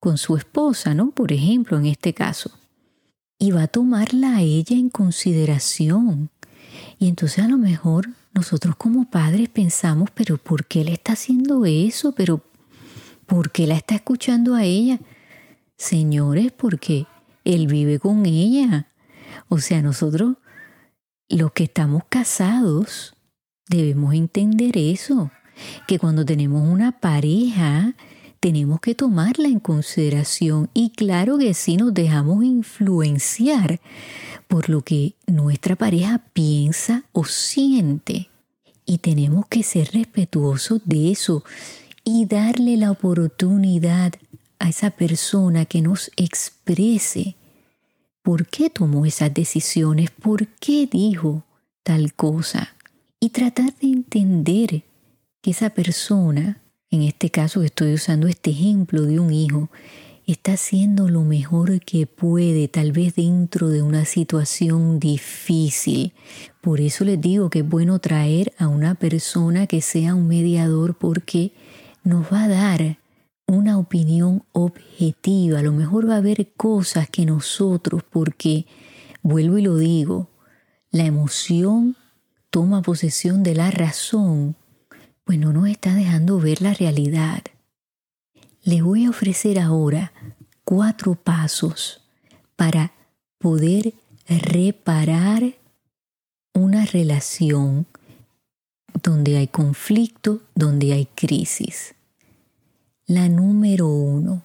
con 0.00 0.18
su 0.18 0.36
esposa, 0.36 0.92
¿no? 0.94 1.12
Por 1.12 1.32
ejemplo, 1.32 1.78
en 1.78 1.86
este 1.86 2.12
caso. 2.12 2.50
Y 3.38 3.52
va 3.52 3.64
a 3.64 3.68
tomarla 3.68 4.36
a 4.36 4.42
ella 4.42 4.76
en 4.76 4.90
consideración. 4.90 6.30
Y 6.98 7.08
entonces 7.08 7.44
a 7.44 7.48
lo 7.48 7.58
mejor 7.58 8.08
nosotros 8.34 8.76
como 8.76 9.08
padres 9.08 9.48
pensamos, 9.48 10.10
pero 10.14 10.36
¿por 10.36 10.66
qué 10.66 10.80
él 10.82 10.88
está 10.88 11.12
haciendo 11.12 11.64
eso? 11.64 12.12
Pero 12.12 12.42
¿por 13.26 13.50
qué 13.50 13.66
la 13.66 13.76
está 13.76 13.94
escuchando 13.94 14.54
a 14.54 14.64
ella? 14.64 14.98
Señores, 15.76 16.52
porque 16.52 17.06
él 17.44 17.66
vive 17.66 17.98
con 17.98 18.26
ella. 18.26 18.88
O 19.48 19.58
sea, 19.58 19.80
nosotros, 19.80 20.36
los 21.28 21.52
que 21.52 21.64
estamos 21.64 22.02
casados, 22.08 23.14
debemos 23.68 24.14
entender 24.14 24.76
eso, 24.76 25.30
que 25.86 25.98
cuando 25.98 26.24
tenemos 26.24 26.68
una 26.68 26.92
pareja, 26.92 27.94
tenemos 28.40 28.80
que 28.80 28.94
tomarla 28.94 29.48
en 29.48 29.60
consideración 29.60 30.70
y 30.74 30.90
claro 30.90 31.38
que 31.38 31.54
sí 31.54 31.76
nos 31.76 31.92
dejamos 31.92 32.44
influenciar 32.44 33.80
por 34.48 34.68
lo 34.68 34.82
que 34.82 35.14
nuestra 35.26 35.76
pareja 35.76 36.24
piensa 36.32 37.04
o 37.12 37.24
siente. 37.24 38.28
Y 38.84 38.98
tenemos 38.98 39.46
que 39.46 39.62
ser 39.62 39.90
respetuosos 39.92 40.80
de 40.84 41.12
eso 41.12 41.44
y 42.02 42.26
darle 42.26 42.76
la 42.76 42.90
oportunidad 42.90 44.14
a 44.58 44.70
esa 44.70 44.90
persona 44.90 45.66
que 45.66 45.82
nos 45.82 46.10
exprese 46.16 47.36
por 48.22 48.46
qué 48.46 48.70
tomó 48.70 49.06
esas 49.06 49.32
decisiones, 49.32 50.10
por 50.10 50.46
qué 50.46 50.88
dijo 50.90 51.44
tal 51.82 52.14
cosa. 52.14 52.74
Y 53.20 53.30
tratar 53.30 53.74
de 53.78 53.88
entender 53.88 54.82
que 55.42 55.50
esa 55.50 55.70
persona 55.70 56.60
en 56.90 57.02
este 57.02 57.30
caso 57.30 57.62
estoy 57.62 57.94
usando 57.94 58.28
este 58.28 58.50
ejemplo 58.50 59.02
de 59.02 59.20
un 59.20 59.32
hijo, 59.32 59.68
está 60.32 60.52
haciendo 60.52 61.08
lo 61.08 61.22
mejor 61.22 61.80
que 61.80 62.06
puede, 62.06 62.68
tal 62.68 62.92
vez 62.92 63.14
dentro 63.14 63.68
de 63.68 63.82
una 63.82 64.04
situación 64.04 65.00
difícil. 65.00 66.12
Por 66.60 66.80
eso 66.80 67.04
les 67.04 67.20
digo 67.20 67.50
que 67.50 67.60
es 67.60 67.68
bueno 67.68 67.98
traer 67.98 68.52
a 68.58 68.68
una 68.68 68.94
persona 68.94 69.66
que 69.66 69.80
sea 69.80 70.14
un 70.14 70.28
mediador 70.28 70.96
porque 70.96 71.52
nos 72.04 72.32
va 72.32 72.44
a 72.44 72.48
dar 72.48 72.98
una 73.46 73.78
opinión 73.78 74.44
objetiva. 74.52 75.60
A 75.60 75.62
lo 75.62 75.72
mejor 75.72 76.08
va 76.08 76.14
a 76.14 76.18
haber 76.18 76.52
cosas 76.52 77.08
que 77.08 77.24
nosotros, 77.24 78.02
porque, 78.08 78.66
vuelvo 79.22 79.58
y 79.58 79.62
lo 79.62 79.76
digo, 79.76 80.28
la 80.90 81.06
emoción 81.06 81.96
toma 82.50 82.82
posesión 82.82 83.42
de 83.42 83.54
la 83.54 83.70
razón 83.70 84.56
pues 85.28 85.38
no 85.38 85.52
nos 85.52 85.68
está 85.68 85.94
dejando 85.94 86.40
ver 86.40 86.62
la 86.62 86.72
realidad. 86.72 87.42
Les 88.62 88.82
voy 88.82 89.04
a 89.04 89.10
ofrecer 89.10 89.58
ahora 89.58 90.12
cuatro 90.64 91.14
pasos 91.14 92.02
para 92.56 92.92
poder 93.38 93.94
reparar 94.26 95.54
una 96.52 96.84
relación 96.84 97.86
donde 99.02 99.38
hay 99.38 99.48
conflicto, 99.48 100.42
donde 100.54 100.92
hay 100.92 101.06
crisis. 101.06 101.94
La 103.06 103.28
número 103.28 103.86
uno, 103.86 104.42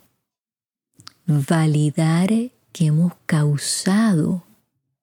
validar 1.25 2.29
que 2.71 2.85
hemos 2.85 3.13
causado 3.25 4.43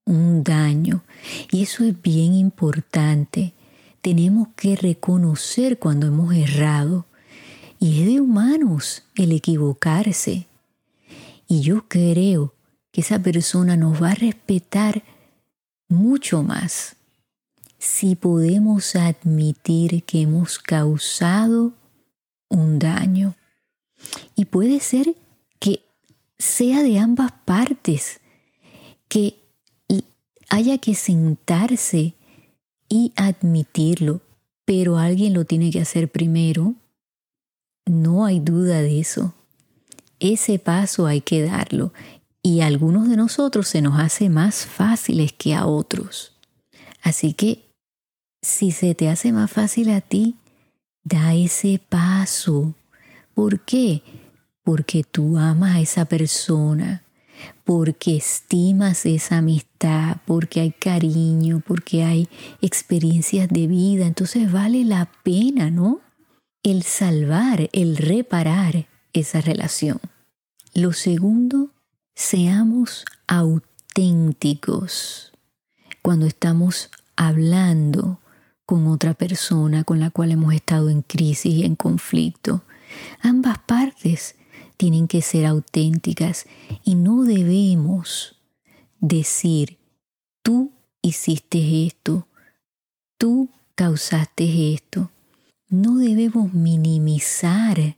un 0.05 0.43
daño. 0.45 1.03
Y 1.51 1.63
eso 1.63 1.85
es 1.85 2.01
bien 2.01 2.33
importante 2.33 3.55
tenemos 4.01 4.49
que 4.57 4.77
reconocer 4.77 5.79
cuando 5.79 6.07
hemos 6.07 6.35
errado. 6.35 7.07
Y 7.81 8.03
es 8.03 8.07
de 8.07 8.21
humanos 8.21 9.03
el 9.17 9.33
equivocarse. 9.33 10.47
Y 11.49 11.63
yo 11.63 11.89
creo 11.89 12.55
que 12.93 13.01
esa 13.01 13.19
persona 13.19 13.77
nos 13.77 14.01
va 14.01 14.11
a 14.11 14.15
respetar 14.15 15.03
mucho 15.89 16.43
más 16.43 16.97
si 17.79 18.15
podemos 18.15 18.95
admitir 18.95 20.05
que 20.05 20.21
hemos 20.21 20.59
causado 20.59 21.73
un 22.49 22.79
daño. 22.79 23.35
Y 24.37 24.45
puede 24.45 24.81
ser 24.81 25.15
que 25.59 25.83
sea 26.39 26.83
de 26.83 26.99
ambas 26.99 27.33
partes, 27.47 28.21
que 29.09 29.37
haya 30.51 30.77
que 30.79 30.95
sentarse 30.95 32.15
y 32.89 33.13
admitirlo, 33.17 34.21
pero 34.67 34.99
alguien 34.99 35.33
lo 35.33 35.47
tiene 35.47 35.71
que 35.71 35.81
hacer 35.81 36.11
primero. 36.11 36.75
No 37.91 38.25
hay 38.25 38.39
duda 38.39 38.83
de 38.83 39.01
eso. 39.01 39.35
Ese 40.21 40.61
paso 40.61 41.07
hay 41.07 41.23
que 41.23 41.43
darlo 41.43 41.93
y 42.41 42.61
a 42.61 42.67
algunos 42.67 43.09
de 43.09 43.17
nosotros 43.17 43.67
se 43.67 43.83
nos 43.83 43.99
hace 43.99 44.29
más 44.29 44.65
fáciles 44.65 45.33
que 45.33 45.57
a 45.57 45.67
otros. 45.67 46.37
Así 47.03 47.33
que 47.33 47.75
si 48.43 48.71
se 48.71 48.95
te 48.95 49.09
hace 49.09 49.33
más 49.33 49.51
fácil 49.51 49.91
a 49.91 50.01
ti, 50.01 50.37
da 51.03 51.35
ese 51.35 51.81
paso. 51.89 52.77
¿Por 53.35 53.59
qué? 53.59 54.03
Porque 54.63 55.03
tú 55.03 55.37
amas 55.37 55.75
a 55.75 55.81
esa 55.81 56.05
persona, 56.05 57.03
porque 57.65 58.19
estimas 58.19 59.05
esa 59.05 59.39
amistad, 59.39 60.19
porque 60.27 60.61
hay 60.61 60.71
cariño, 60.71 61.61
porque 61.67 62.05
hay 62.05 62.29
experiencias 62.61 63.49
de 63.49 63.67
vida. 63.67 64.07
Entonces 64.07 64.53
vale 64.53 64.85
la 64.85 65.11
pena, 65.25 65.73
¿no? 65.73 66.01
El 66.63 66.83
salvar, 66.83 67.71
el 67.73 67.97
reparar 67.97 68.87
esa 69.15 69.41
relación. 69.41 69.99
Lo 70.75 70.93
segundo, 70.93 71.71
seamos 72.15 73.07
auténticos 73.27 75.33
cuando 76.03 76.27
estamos 76.27 76.91
hablando 77.17 78.21
con 78.67 78.89
otra 78.89 79.15
persona 79.15 79.85
con 79.85 80.01
la 80.01 80.11
cual 80.11 80.33
hemos 80.33 80.53
estado 80.53 80.91
en 80.91 81.01
crisis 81.01 81.55
y 81.55 81.65
en 81.65 81.77
conflicto. 81.77 82.63
Ambas 83.23 83.57
partes 83.61 84.35
tienen 84.77 85.09
que 85.09 85.23
ser 85.23 85.47
auténticas 85.47 86.45
y 86.85 86.95
no 86.95 87.23
debemos 87.23 88.37
decir, 89.01 89.79
tú 90.43 90.73
hiciste 91.01 91.87
esto, 91.87 92.29
tú 93.17 93.49
causaste 93.75 94.75
esto. 94.75 95.11
No 95.71 95.99
debemos 95.99 96.53
minimizar 96.53 97.97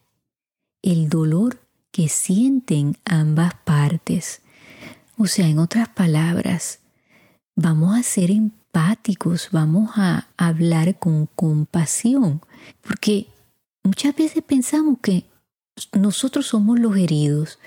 el 0.82 1.08
dolor 1.08 1.58
que 1.90 2.10
sienten 2.10 2.98
ambas 3.06 3.54
partes. 3.64 4.42
O 5.16 5.26
sea, 5.26 5.48
en 5.48 5.58
otras 5.58 5.88
palabras, 5.88 6.80
vamos 7.56 7.98
a 7.98 8.02
ser 8.02 8.30
empáticos, 8.30 9.48
vamos 9.52 9.92
a 9.96 10.28
hablar 10.36 10.98
con 10.98 11.24
compasión, 11.34 12.42
porque 12.82 13.28
muchas 13.82 14.14
veces 14.16 14.42
pensamos 14.42 14.98
que 15.00 15.24
nosotros 15.94 16.48
somos 16.48 16.78
los 16.78 16.94
heridos. 16.98 17.58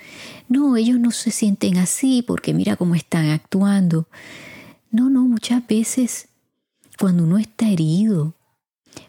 No, 0.48 0.76
ellos 0.76 1.00
no 1.00 1.10
se 1.10 1.32
sienten 1.32 1.78
así 1.78 2.22
porque 2.22 2.54
mira 2.54 2.76
cómo 2.76 2.94
están 2.94 3.30
actuando. 3.30 4.06
No, 4.92 5.10
no, 5.10 5.24
muchas 5.24 5.66
veces 5.66 6.28
cuando 6.96 7.24
uno 7.24 7.38
está 7.38 7.68
herido, 7.68 8.35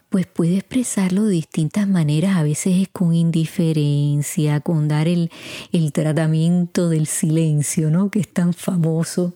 pues 0.10 0.26
puede 0.26 0.58
expresarlo 0.58 1.26
de 1.26 1.34
distintas 1.34 1.88
maneras. 1.88 2.38
A 2.38 2.44
veces 2.44 2.82
es 2.82 2.88
con 2.90 3.14
indiferencia, 3.14 4.60
con 4.62 4.88
dar 4.88 5.08
el, 5.08 5.32
el 5.72 5.92
tratamiento 5.92 6.90
del 6.90 7.08
silencio, 7.08 7.90
¿no? 7.90 8.10
Que 8.10 8.20
es 8.20 8.28
tan 8.28 8.54
famoso. 8.54 9.36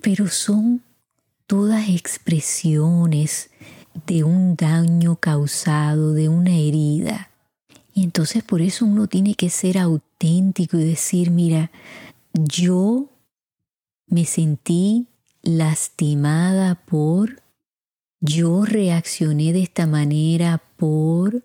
Pero 0.00 0.28
son 0.28 0.82
todas 1.46 1.88
expresiones 1.88 3.50
de 4.06 4.24
un 4.24 4.56
daño 4.56 5.16
causado, 5.16 6.12
de 6.12 6.28
una 6.28 6.56
herida. 6.56 7.30
Y 7.94 8.04
entonces 8.04 8.42
por 8.42 8.60
eso 8.60 8.84
uno 8.84 9.06
tiene 9.06 9.34
que 9.34 9.48
ser 9.48 9.78
auténtico 9.78 10.76
y 10.76 10.84
decir, 10.84 11.30
mira, 11.30 11.70
yo 12.34 13.08
me 14.06 14.24
sentí 14.24 15.08
lastimada 15.42 16.74
por, 16.74 17.42
yo 18.20 18.64
reaccioné 18.64 19.52
de 19.52 19.62
esta 19.62 19.86
manera 19.86 20.62
por, 20.76 21.44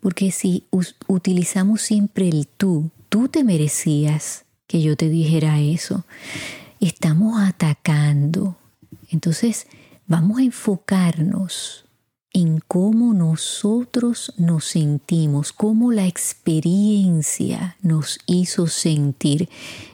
porque 0.00 0.30
si 0.30 0.66
utilizamos 1.06 1.82
siempre 1.82 2.28
el 2.28 2.46
tú, 2.46 2.90
tú 3.08 3.28
te 3.28 3.44
merecías 3.44 4.44
que 4.66 4.80
yo 4.80 4.96
te 4.96 5.08
dijera 5.08 5.60
eso, 5.60 6.04
estamos 6.80 7.40
atacando. 7.40 8.56
Entonces, 9.10 9.66
vamos 10.06 10.38
a 10.38 10.42
enfocarnos 10.42 11.84
en 12.32 12.60
cómo 12.66 13.12
nosotros 13.12 14.32
nos 14.38 14.64
sentimos, 14.64 15.52
cómo 15.52 15.92
la 15.92 16.06
experiencia 16.06 17.76
nos 17.82 18.18
hizo 18.26 18.66
sentir. 18.66 19.48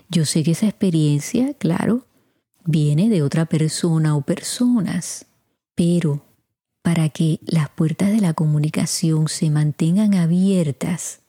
Yo 0.08 0.24
sé 0.24 0.44
que 0.44 0.52
esa 0.52 0.68
experiencia, 0.68 1.54
claro, 1.54 2.06
viene 2.64 3.08
de 3.08 3.22
otra 3.22 3.46
persona 3.46 4.14
o 4.16 4.22
personas, 4.22 5.26
pero 5.78 6.24
para 6.82 7.08
que 7.08 7.38
las 7.46 7.68
puertas 7.68 8.10
de 8.10 8.20
la 8.20 8.34
comunicación 8.34 9.28
se 9.28 9.48
mantengan 9.48 10.16
abiertas, 10.16 11.20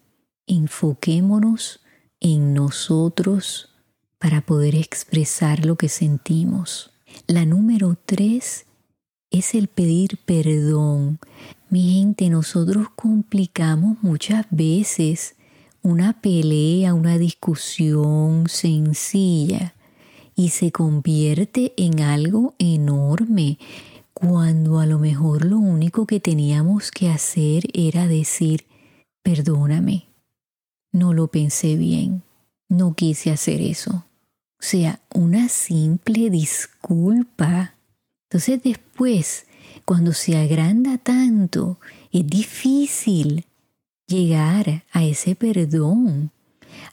enfoquémonos 0.47 1.81
en 2.19 2.55
nosotros 2.55 3.69
para 4.17 4.41
poder 4.41 4.73
expresar 4.73 5.67
lo 5.67 5.75
que 5.75 5.87
sentimos. 5.87 6.89
La 7.27 7.45
número 7.45 7.95
tres 8.07 8.65
es 9.29 9.53
el 9.53 9.67
pedir 9.67 10.17
perdón. 10.25 11.19
Mi 11.69 11.93
gente, 11.93 12.27
nosotros 12.31 12.87
complicamos 12.95 13.99
muchas 14.01 14.47
veces 14.49 15.35
una 15.83 16.21
pelea, 16.21 16.95
una 16.95 17.19
discusión 17.19 18.49
sencilla 18.49 19.75
y 20.35 20.49
se 20.49 20.71
convierte 20.71 21.73
en 21.77 21.99
algo 21.99 22.55
enorme 22.57 23.59
cuando 24.19 24.79
a 24.79 24.85
lo 24.85 24.99
mejor 24.99 25.45
lo 25.45 25.57
único 25.57 26.05
que 26.05 26.19
teníamos 26.19 26.91
que 26.91 27.09
hacer 27.09 27.63
era 27.73 28.07
decir, 28.07 28.65
perdóname, 29.23 30.07
no 30.91 31.13
lo 31.13 31.27
pensé 31.27 31.75
bien, 31.75 32.23
no 32.67 32.95
quise 32.95 33.31
hacer 33.31 33.61
eso. 33.61 34.05
O 34.59 34.61
sea, 34.61 34.99
una 35.13 35.47
simple 35.47 36.29
disculpa. 36.29 37.75
Entonces 38.29 38.61
después, 38.61 39.45
cuando 39.85 40.11
se 40.13 40.37
agranda 40.37 40.97
tanto, 40.97 41.79
es 42.11 42.27
difícil 42.27 43.45
llegar 44.05 44.83
a 44.91 45.03
ese 45.05 45.35
perdón. 45.35 46.31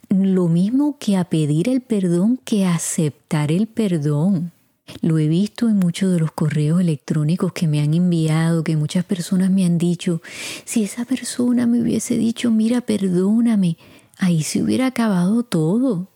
Lo 0.09 0.47
mismo 0.47 0.97
que 0.99 1.17
a 1.17 1.25
pedir 1.25 1.69
el 1.69 1.81
perdón 1.81 2.39
que 2.45 2.65
aceptar 2.67 3.51
el 3.51 3.67
perdón. 3.67 4.53
Lo 5.01 5.19
he 5.19 5.29
visto 5.29 5.69
en 5.69 5.77
muchos 5.77 6.13
de 6.13 6.21
los 6.21 6.33
correos 6.33 6.81
electrónicos 6.81 7.53
que 7.53 7.67
me 7.67 7.81
han 7.81 7.95
enviado, 7.95 8.65
que 8.65 8.77
muchas 8.77 9.05
personas 9.05 9.51
me 9.51 9.65
han 9.65 9.79
dicho, 9.79 10.23
si 10.65 10.85
esa 10.85 11.05
persona 11.05 11.67
me 11.67 11.81
hubiese 11.81 12.17
dicho, 12.17 12.51
mira, 12.51 12.81
perdóname, 12.81 13.77
ahí 14.19 14.43
se 14.43 14.63
hubiera 14.63 14.87
acabado 14.87 15.43
todo. 15.43 16.09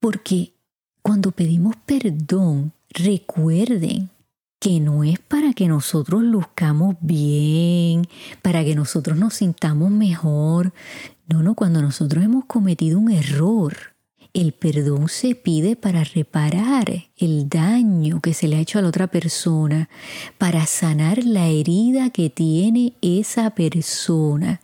Porque 0.00 0.54
cuando 1.02 1.32
pedimos 1.32 1.76
perdón, 1.84 2.72
recuerden 2.90 4.10
que 4.58 4.80
no 4.80 5.04
es 5.04 5.18
para 5.18 5.52
que 5.52 5.68
nosotros 5.68 6.22
luzcamos 6.22 6.96
bien, 7.00 8.08
para 8.40 8.64
que 8.64 8.74
nosotros 8.74 9.18
nos 9.18 9.34
sintamos 9.34 9.90
mejor. 9.90 10.72
No, 11.26 11.42
no, 11.42 11.54
cuando 11.54 11.82
nosotros 11.82 12.24
hemos 12.24 12.46
cometido 12.46 12.98
un 12.98 13.10
error, 13.10 13.93
el 14.34 14.52
perdón 14.52 15.08
se 15.08 15.36
pide 15.36 15.76
para 15.76 16.02
reparar 16.02 17.04
el 17.16 17.48
daño 17.48 18.20
que 18.20 18.34
se 18.34 18.48
le 18.48 18.56
ha 18.56 18.60
hecho 18.60 18.80
a 18.80 18.82
la 18.82 18.88
otra 18.88 19.06
persona, 19.06 19.88
para 20.38 20.66
sanar 20.66 21.24
la 21.24 21.46
herida 21.46 22.10
que 22.10 22.30
tiene 22.30 22.94
esa 23.00 23.50
persona. 23.50 24.60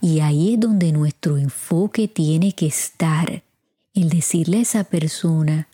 Y 0.00 0.20
ahí 0.20 0.54
es 0.54 0.60
donde 0.60 0.92
nuestro 0.92 1.36
enfoque 1.36 2.06
tiene 2.06 2.52
que 2.52 2.66
estar. 2.66 3.42
El 3.92 4.08
decirle 4.08 4.58
a 4.58 4.62
esa 4.62 4.84
persona, 4.84 5.66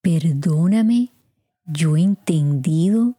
perdóname, 0.00 1.08
yo 1.64 1.96
he 1.96 2.02
entendido 2.02 3.16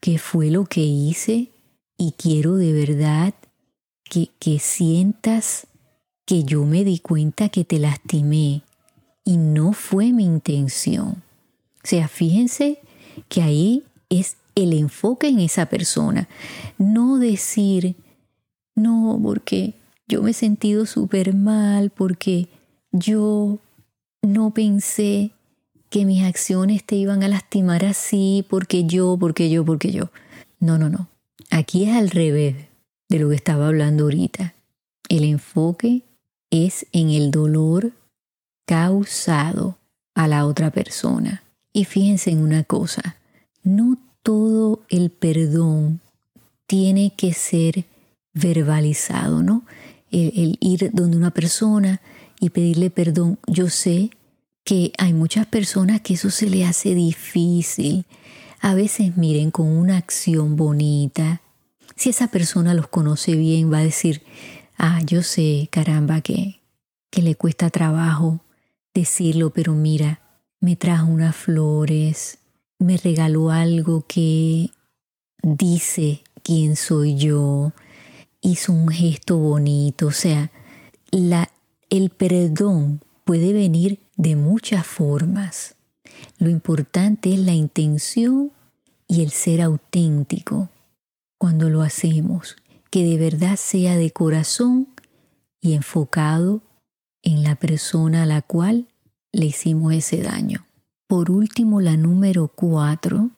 qué 0.00 0.16
fue 0.16 0.50
lo 0.50 0.64
que 0.64 0.80
hice 0.80 1.50
y 1.98 2.12
quiero 2.12 2.56
de 2.56 2.72
verdad 2.72 3.34
que, 4.04 4.30
que 4.38 4.58
sientas 4.60 5.66
que 6.24 6.44
yo 6.44 6.64
me 6.64 6.84
di 6.84 7.00
cuenta 7.00 7.50
que 7.50 7.64
te 7.64 7.78
lastimé 7.78 8.62
y 9.26 9.36
no 9.36 9.74
fue 9.74 10.12
mi 10.12 10.24
intención. 10.24 11.22
O 11.84 11.88
sea, 11.88 12.08
fíjense 12.08 12.78
que 13.28 13.42
ahí 13.42 13.82
es 14.08 14.36
el 14.54 14.72
enfoque 14.72 15.28
en 15.28 15.40
esa 15.40 15.66
persona. 15.66 16.28
No 16.78 17.18
decir, 17.18 17.96
no, 18.76 19.20
porque 19.22 19.74
yo 20.06 20.22
me 20.22 20.30
he 20.30 20.34
sentido 20.34 20.86
súper 20.86 21.34
mal, 21.34 21.90
porque 21.90 22.48
yo 22.92 23.58
no 24.22 24.54
pensé 24.54 25.32
que 25.90 26.04
mis 26.04 26.22
acciones 26.22 26.84
te 26.84 26.94
iban 26.94 27.22
a 27.24 27.28
lastimar 27.28 27.84
así, 27.84 28.46
porque 28.48 28.84
yo, 28.84 29.16
porque 29.18 29.50
yo, 29.50 29.64
porque 29.64 29.90
yo. 29.90 30.10
No, 30.60 30.78
no, 30.78 30.88
no. 30.88 31.08
Aquí 31.50 31.84
es 31.84 31.96
al 31.96 32.10
revés 32.10 32.54
de 33.08 33.18
lo 33.18 33.28
que 33.28 33.36
estaba 33.36 33.66
hablando 33.66 34.04
ahorita. 34.04 34.54
El 35.08 35.24
enfoque 35.24 36.02
es 36.50 36.86
en 36.92 37.10
el 37.10 37.32
dolor 37.32 37.92
causado 38.66 39.78
a 40.14 40.28
la 40.28 40.44
otra 40.44 40.70
persona. 40.70 41.42
Y 41.72 41.84
fíjense 41.84 42.30
en 42.30 42.40
una 42.40 42.64
cosa, 42.64 43.16
no 43.62 43.96
todo 44.22 44.82
el 44.88 45.10
perdón 45.10 46.00
tiene 46.66 47.12
que 47.16 47.32
ser 47.32 47.84
verbalizado, 48.34 49.42
¿no? 49.42 49.64
El, 50.10 50.58
ir 50.60 50.90
donde 50.92 51.16
una 51.16 51.30
persona 51.30 52.00
y 52.40 52.50
pedirle 52.50 52.90
perdón. 52.90 53.38
Yo 53.46 53.68
sé 53.68 54.10
que 54.64 54.92
hay 54.98 55.12
muchas 55.12 55.46
personas 55.46 56.00
que 56.00 56.14
eso 56.14 56.30
se 56.30 56.48
le 56.50 56.64
hace 56.64 56.94
difícil. 56.94 58.04
A 58.60 58.74
veces 58.74 59.16
miren 59.16 59.50
con 59.50 59.68
una 59.68 59.96
acción 59.96 60.56
bonita. 60.56 61.40
Si 61.94 62.10
esa 62.10 62.28
persona 62.28 62.74
los 62.74 62.88
conoce 62.88 63.36
bien, 63.36 63.72
va 63.72 63.78
a 63.78 63.84
decir, 63.84 64.22
ah, 64.76 65.00
yo 65.04 65.22
sé, 65.22 65.68
caramba, 65.70 66.20
que, 66.20 66.60
que 67.10 67.22
le 67.22 67.34
cuesta 67.36 67.70
trabajo 67.70 68.40
decirlo, 68.96 69.50
pero 69.50 69.74
mira, 69.74 70.20
me 70.60 70.74
trajo 70.74 71.06
unas 71.06 71.36
flores, 71.36 72.38
me 72.78 72.96
regaló 72.96 73.50
algo 73.50 74.04
que 74.08 74.70
dice 75.42 76.22
quién 76.42 76.76
soy 76.76 77.14
yo, 77.16 77.72
hizo 78.40 78.72
un 78.72 78.88
gesto 78.88 79.36
bonito, 79.36 80.08
o 80.08 80.12
sea, 80.12 80.50
la, 81.10 81.50
el 81.90 82.10
perdón 82.10 83.00
puede 83.24 83.52
venir 83.52 84.00
de 84.16 84.34
muchas 84.34 84.86
formas. 84.86 85.76
Lo 86.38 86.48
importante 86.48 87.34
es 87.34 87.40
la 87.40 87.52
intención 87.52 88.52
y 89.06 89.22
el 89.22 89.30
ser 89.30 89.60
auténtico 89.60 90.70
cuando 91.38 91.68
lo 91.68 91.82
hacemos, 91.82 92.56
que 92.90 93.04
de 93.04 93.18
verdad 93.18 93.56
sea 93.56 93.96
de 93.96 94.10
corazón 94.10 94.88
y 95.60 95.74
enfocado 95.74 96.62
en 97.26 97.42
la 97.42 97.56
persona 97.56 98.22
a 98.22 98.26
la 98.26 98.40
cual 98.40 98.86
le 99.32 99.46
hicimos 99.46 99.92
ese 99.92 100.22
daño. 100.22 100.64
Por 101.08 101.30
último, 101.30 101.80
la 101.80 101.96
número 101.96 102.46
cuatro 102.46 103.30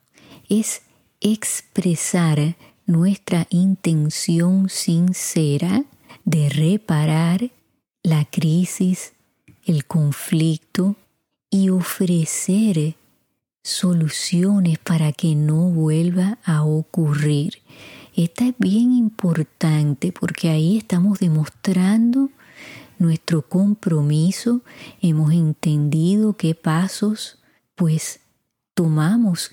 es 0.50 0.82
expresar 1.20 2.56
nuestra 2.84 3.46
intención 3.48 4.68
sincera 4.68 5.84
de 6.26 6.50
reparar 6.50 7.50
la 8.02 8.26
crisis, 8.26 9.14
el 9.64 9.86
conflicto 9.86 10.96
y 11.50 11.70
ofrecer 11.70 12.94
soluciones 13.62 14.78
para 14.78 15.12
que 15.12 15.34
no 15.34 15.70
vuelva 15.70 16.38
a 16.44 16.62
ocurrir. 16.62 17.62
Esta 18.14 18.48
es 18.48 18.54
bien 18.58 18.92
importante 18.92 20.12
porque 20.12 20.50
ahí 20.50 20.76
estamos 20.76 21.20
demostrando 21.20 22.30
nuestro 22.98 23.42
compromiso, 23.42 24.62
hemos 25.00 25.32
entendido 25.32 26.36
qué 26.36 26.54
pasos 26.54 27.38
pues 27.74 28.20
tomamos 28.74 29.52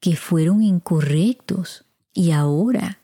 que 0.00 0.16
fueron 0.16 0.62
incorrectos 0.62 1.84
y 2.12 2.30
ahora 2.30 2.98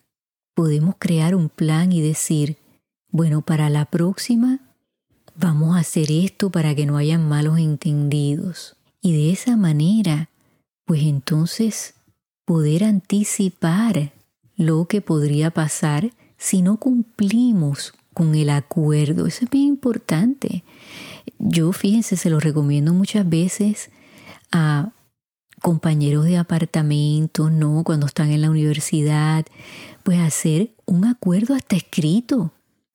podemos 0.53 0.95
crear 0.97 1.35
un 1.35 1.49
plan 1.49 1.91
y 1.91 2.01
decir, 2.01 2.57
bueno, 3.09 3.41
para 3.41 3.69
la 3.69 3.85
próxima 3.85 4.59
vamos 5.35 5.75
a 5.75 5.79
hacer 5.79 6.11
esto 6.11 6.49
para 6.49 6.75
que 6.75 6.85
no 6.85 6.97
hayan 6.97 7.27
malos 7.27 7.59
entendidos. 7.59 8.75
Y 9.01 9.13
de 9.13 9.31
esa 9.31 9.57
manera, 9.57 10.29
pues 10.85 11.01
entonces 11.03 11.95
poder 12.45 12.83
anticipar 12.83 14.13
lo 14.55 14.85
que 14.85 15.01
podría 15.01 15.51
pasar 15.51 16.11
si 16.37 16.61
no 16.61 16.77
cumplimos 16.77 17.93
con 18.13 18.35
el 18.35 18.49
acuerdo. 18.49 19.27
Eso 19.27 19.45
es 19.45 19.51
bien 19.51 19.67
importante. 19.67 20.63
Yo, 21.39 21.71
fíjense, 21.71 22.17
se 22.17 22.29
lo 22.29 22.39
recomiendo 22.39 22.93
muchas 22.93 23.27
veces 23.27 23.89
a 24.51 24.91
compañeros 25.61 26.25
de 26.25 26.37
apartamento, 26.37 27.49
¿no? 27.49 27.83
Cuando 27.83 28.07
están 28.07 28.31
en 28.31 28.41
la 28.41 28.49
universidad, 28.49 29.45
pues 30.03 30.19
hacer 30.19 30.71
un 30.85 31.05
acuerdo 31.05 31.53
hasta 31.53 31.75
escrito. 31.75 32.51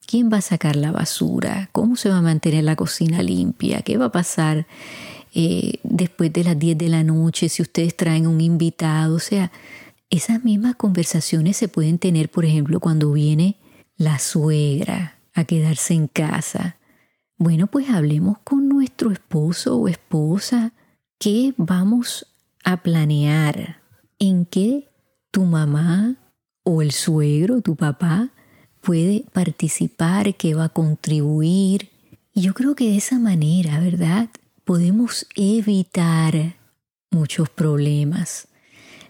¿Quién 0.06 0.30
va 0.32 0.38
a 0.38 0.42
sacar 0.42 0.76
la 0.76 0.92
basura? 0.92 1.68
¿Cómo 1.72 1.96
se 1.96 2.08
va 2.08 2.18
a 2.18 2.22
mantener 2.22 2.64
la 2.64 2.76
cocina 2.76 3.22
limpia? 3.22 3.82
¿Qué 3.82 3.96
va 3.96 4.06
a 4.06 4.12
pasar 4.12 4.66
eh, 5.34 5.80
después 5.82 6.32
de 6.32 6.44
las 6.44 6.58
10 6.58 6.78
de 6.78 6.88
la 6.88 7.02
noche 7.02 7.48
si 7.48 7.62
ustedes 7.62 7.96
traen 7.96 8.26
un 8.26 8.40
invitado? 8.40 9.16
O 9.16 9.20
sea, 9.20 9.50
Esas 10.08 10.44
mismas 10.44 10.76
conversaciones 10.76 11.56
se 11.56 11.66
pueden 11.68 11.98
tener, 11.98 12.30
por 12.30 12.44
ejemplo, 12.44 12.78
cuando 12.78 13.12
viene 13.12 13.56
la 13.96 14.18
suegra 14.18 15.18
a 15.34 15.44
quedarse 15.44 15.94
en 15.94 16.08
casa. 16.08 16.76
Bueno, 17.38 17.66
pues 17.66 17.90
hablemos 17.90 18.38
con 18.38 18.68
nuestro 18.68 19.10
esposo 19.10 19.76
o 19.76 19.88
esposa 19.88 20.72
qué 21.18 21.54
vamos 21.56 22.26
a 22.64 22.82
planear, 22.82 23.82
en 24.18 24.46
qué 24.46 24.88
tu 25.30 25.44
mamá 25.44 26.16
o 26.62 26.82
el 26.82 26.92
suegro, 26.92 27.60
tu 27.60 27.76
papá, 27.76 28.30
puede 28.80 29.24
participar, 29.32 30.34
qué 30.34 30.54
va 30.54 30.64
a 30.64 30.68
contribuir. 30.70 31.90
Y 32.32 32.42
yo 32.42 32.54
creo 32.54 32.74
que 32.74 32.90
de 32.90 32.96
esa 32.96 33.18
manera, 33.18 33.80
¿verdad? 33.80 34.28
Podemos 34.64 35.26
evitar 35.36 36.56
muchos 37.10 37.48
problemas. 37.48 38.48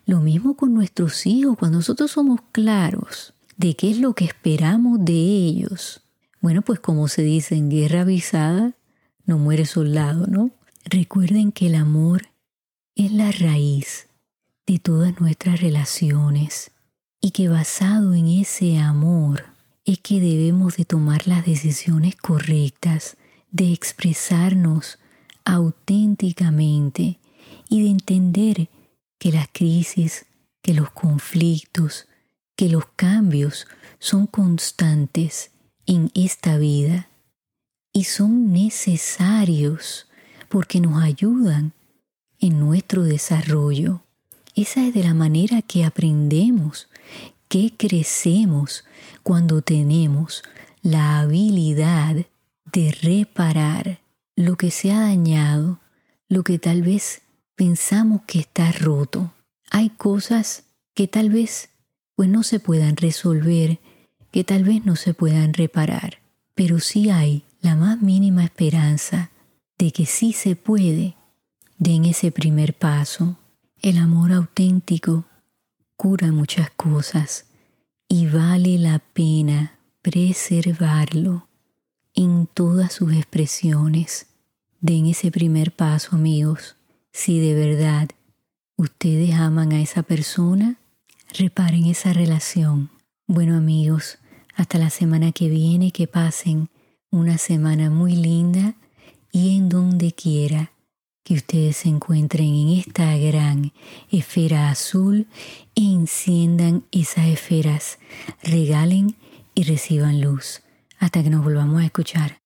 Lo 0.04 0.20
mismo 0.20 0.56
con 0.56 0.74
nuestros 0.74 1.26
hijos, 1.26 1.56
cuando 1.58 1.78
nosotros 1.78 2.10
somos 2.10 2.40
claros 2.52 3.35
de 3.56 3.74
qué 3.74 3.90
es 3.90 3.98
lo 3.98 4.14
que 4.14 4.24
esperamos 4.24 5.04
de 5.04 5.12
ellos. 5.12 6.02
Bueno, 6.40 6.62
pues 6.62 6.80
como 6.80 7.08
se 7.08 7.22
dice 7.22 7.56
en 7.56 7.70
guerra 7.70 8.02
avisada, 8.02 8.74
no 9.24 9.38
muere 9.38 9.66
soldado, 9.66 10.26
¿no? 10.26 10.50
Recuerden 10.84 11.52
que 11.52 11.66
el 11.66 11.74
amor 11.74 12.28
es 12.94 13.12
la 13.12 13.32
raíz 13.32 14.08
de 14.66 14.78
todas 14.78 15.20
nuestras 15.20 15.60
relaciones 15.60 16.70
y 17.20 17.30
que 17.32 17.48
basado 17.48 18.14
en 18.14 18.28
ese 18.28 18.78
amor 18.78 19.44
es 19.84 19.98
que 20.00 20.20
debemos 20.20 20.76
de 20.76 20.84
tomar 20.84 21.26
las 21.26 21.44
decisiones 21.46 22.16
correctas, 22.16 23.16
de 23.50 23.72
expresarnos 23.72 24.98
auténticamente 25.44 27.18
y 27.68 27.82
de 27.82 27.90
entender 27.90 28.68
que 29.18 29.32
las 29.32 29.48
crisis, 29.52 30.26
que 30.62 30.74
los 30.74 30.90
conflictos, 30.90 32.06
que 32.56 32.68
los 32.68 32.86
cambios 32.96 33.66
son 33.98 34.26
constantes 34.26 35.50
en 35.86 36.10
esta 36.14 36.58
vida 36.58 37.08
y 37.92 38.04
son 38.04 38.52
necesarios 38.52 40.08
porque 40.48 40.80
nos 40.80 41.02
ayudan 41.02 41.72
en 42.38 42.58
nuestro 42.58 43.04
desarrollo. 43.04 44.02
Esa 44.54 44.86
es 44.86 44.94
de 44.94 45.04
la 45.04 45.14
manera 45.14 45.62
que 45.62 45.84
aprendemos, 45.84 46.88
que 47.48 47.74
crecemos 47.76 48.84
cuando 49.22 49.62
tenemos 49.62 50.42
la 50.82 51.20
habilidad 51.20 52.16
de 52.72 52.92
reparar 53.02 54.00
lo 54.34 54.56
que 54.56 54.70
se 54.70 54.92
ha 54.92 55.00
dañado, 55.00 55.80
lo 56.28 56.42
que 56.42 56.58
tal 56.58 56.82
vez 56.82 57.22
pensamos 57.54 58.22
que 58.26 58.40
está 58.40 58.72
roto. 58.72 59.32
Hay 59.70 59.90
cosas 59.90 60.64
que 60.94 61.08
tal 61.08 61.30
vez 61.30 61.70
pues 62.16 62.28
no 62.28 62.42
se 62.42 62.58
puedan 62.58 62.96
resolver, 62.96 63.78
que 64.32 64.42
tal 64.42 64.64
vez 64.64 64.84
no 64.84 64.96
se 64.96 65.14
puedan 65.14 65.54
reparar, 65.54 66.18
pero 66.54 66.80
sí 66.80 67.10
hay 67.10 67.44
la 67.60 67.76
más 67.76 68.02
mínima 68.02 68.44
esperanza 68.44 69.30
de 69.78 69.92
que 69.92 70.06
sí 70.06 70.32
se 70.32 70.56
puede. 70.56 71.16
Den 71.78 72.06
ese 72.06 72.32
primer 72.32 72.74
paso. 72.74 73.38
El 73.82 73.98
amor 73.98 74.32
auténtico 74.32 75.26
cura 75.96 76.32
muchas 76.32 76.70
cosas 76.70 77.46
y 78.08 78.26
vale 78.26 78.78
la 78.78 78.98
pena 78.98 79.78
preservarlo 80.00 81.48
en 82.14 82.46
todas 82.46 82.94
sus 82.94 83.12
expresiones. 83.12 84.28
Den 84.80 85.06
ese 85.06 85.30
primer 85.30 85.72
paso, 85.72 86.16
amigos. 86.16 86.76
Si 87.12 87.40
de 87.40 87.54
verdad 87.54 88.08
ustedes 88.76 89.34
aman 89.34 89.72
a 89.72 89.80
esa 89.82 90.02
persona, 90.02 90.78
reparen 91.32 91.86
esa 91.86 92.12
relación. 92.12 92.90
Bueno, 93.26 93.56
amigos, 93.56 94.18
hasta 94.54 94.78
la 94.78 94.90
semana 94.90 95.32
que 95.32 95.48
viene, 95.48 95.90
que 95.90 96.06
pasen 96.06 96.70
una 97.10 97.38
semana 97.38 97.90
muy 97.90 98.16
linda 98.16 98.74
y 99.32 99.56
en 99.56 99.68
donde 99.68 100.12
quiera 100.12 100.72
que 101.24 101.34
ustedes 101.34 101.78
se 101.78 101.88
encuentren 101.88 102.46
en 102.46 102.68
esta 102.78 103.16
gran 103.16 103.72
esfera 104.10 104.70
azul 104.70 105.26
e 105.74 105.82
enciendan 105.82 106.84
esas 106.92 107.26
esferas, 107.26 107.98
regalen 108.44 109.16
y 109.54 109.64
reciban 109.64 110.20
luz. 110.20 110.62
Hasta 110.98 111.22
que 111.22 111.30
nos 111.30 111.42
volvamos 111.42 111.82
a 111.82 111.86
escuchar. 111.86 112.38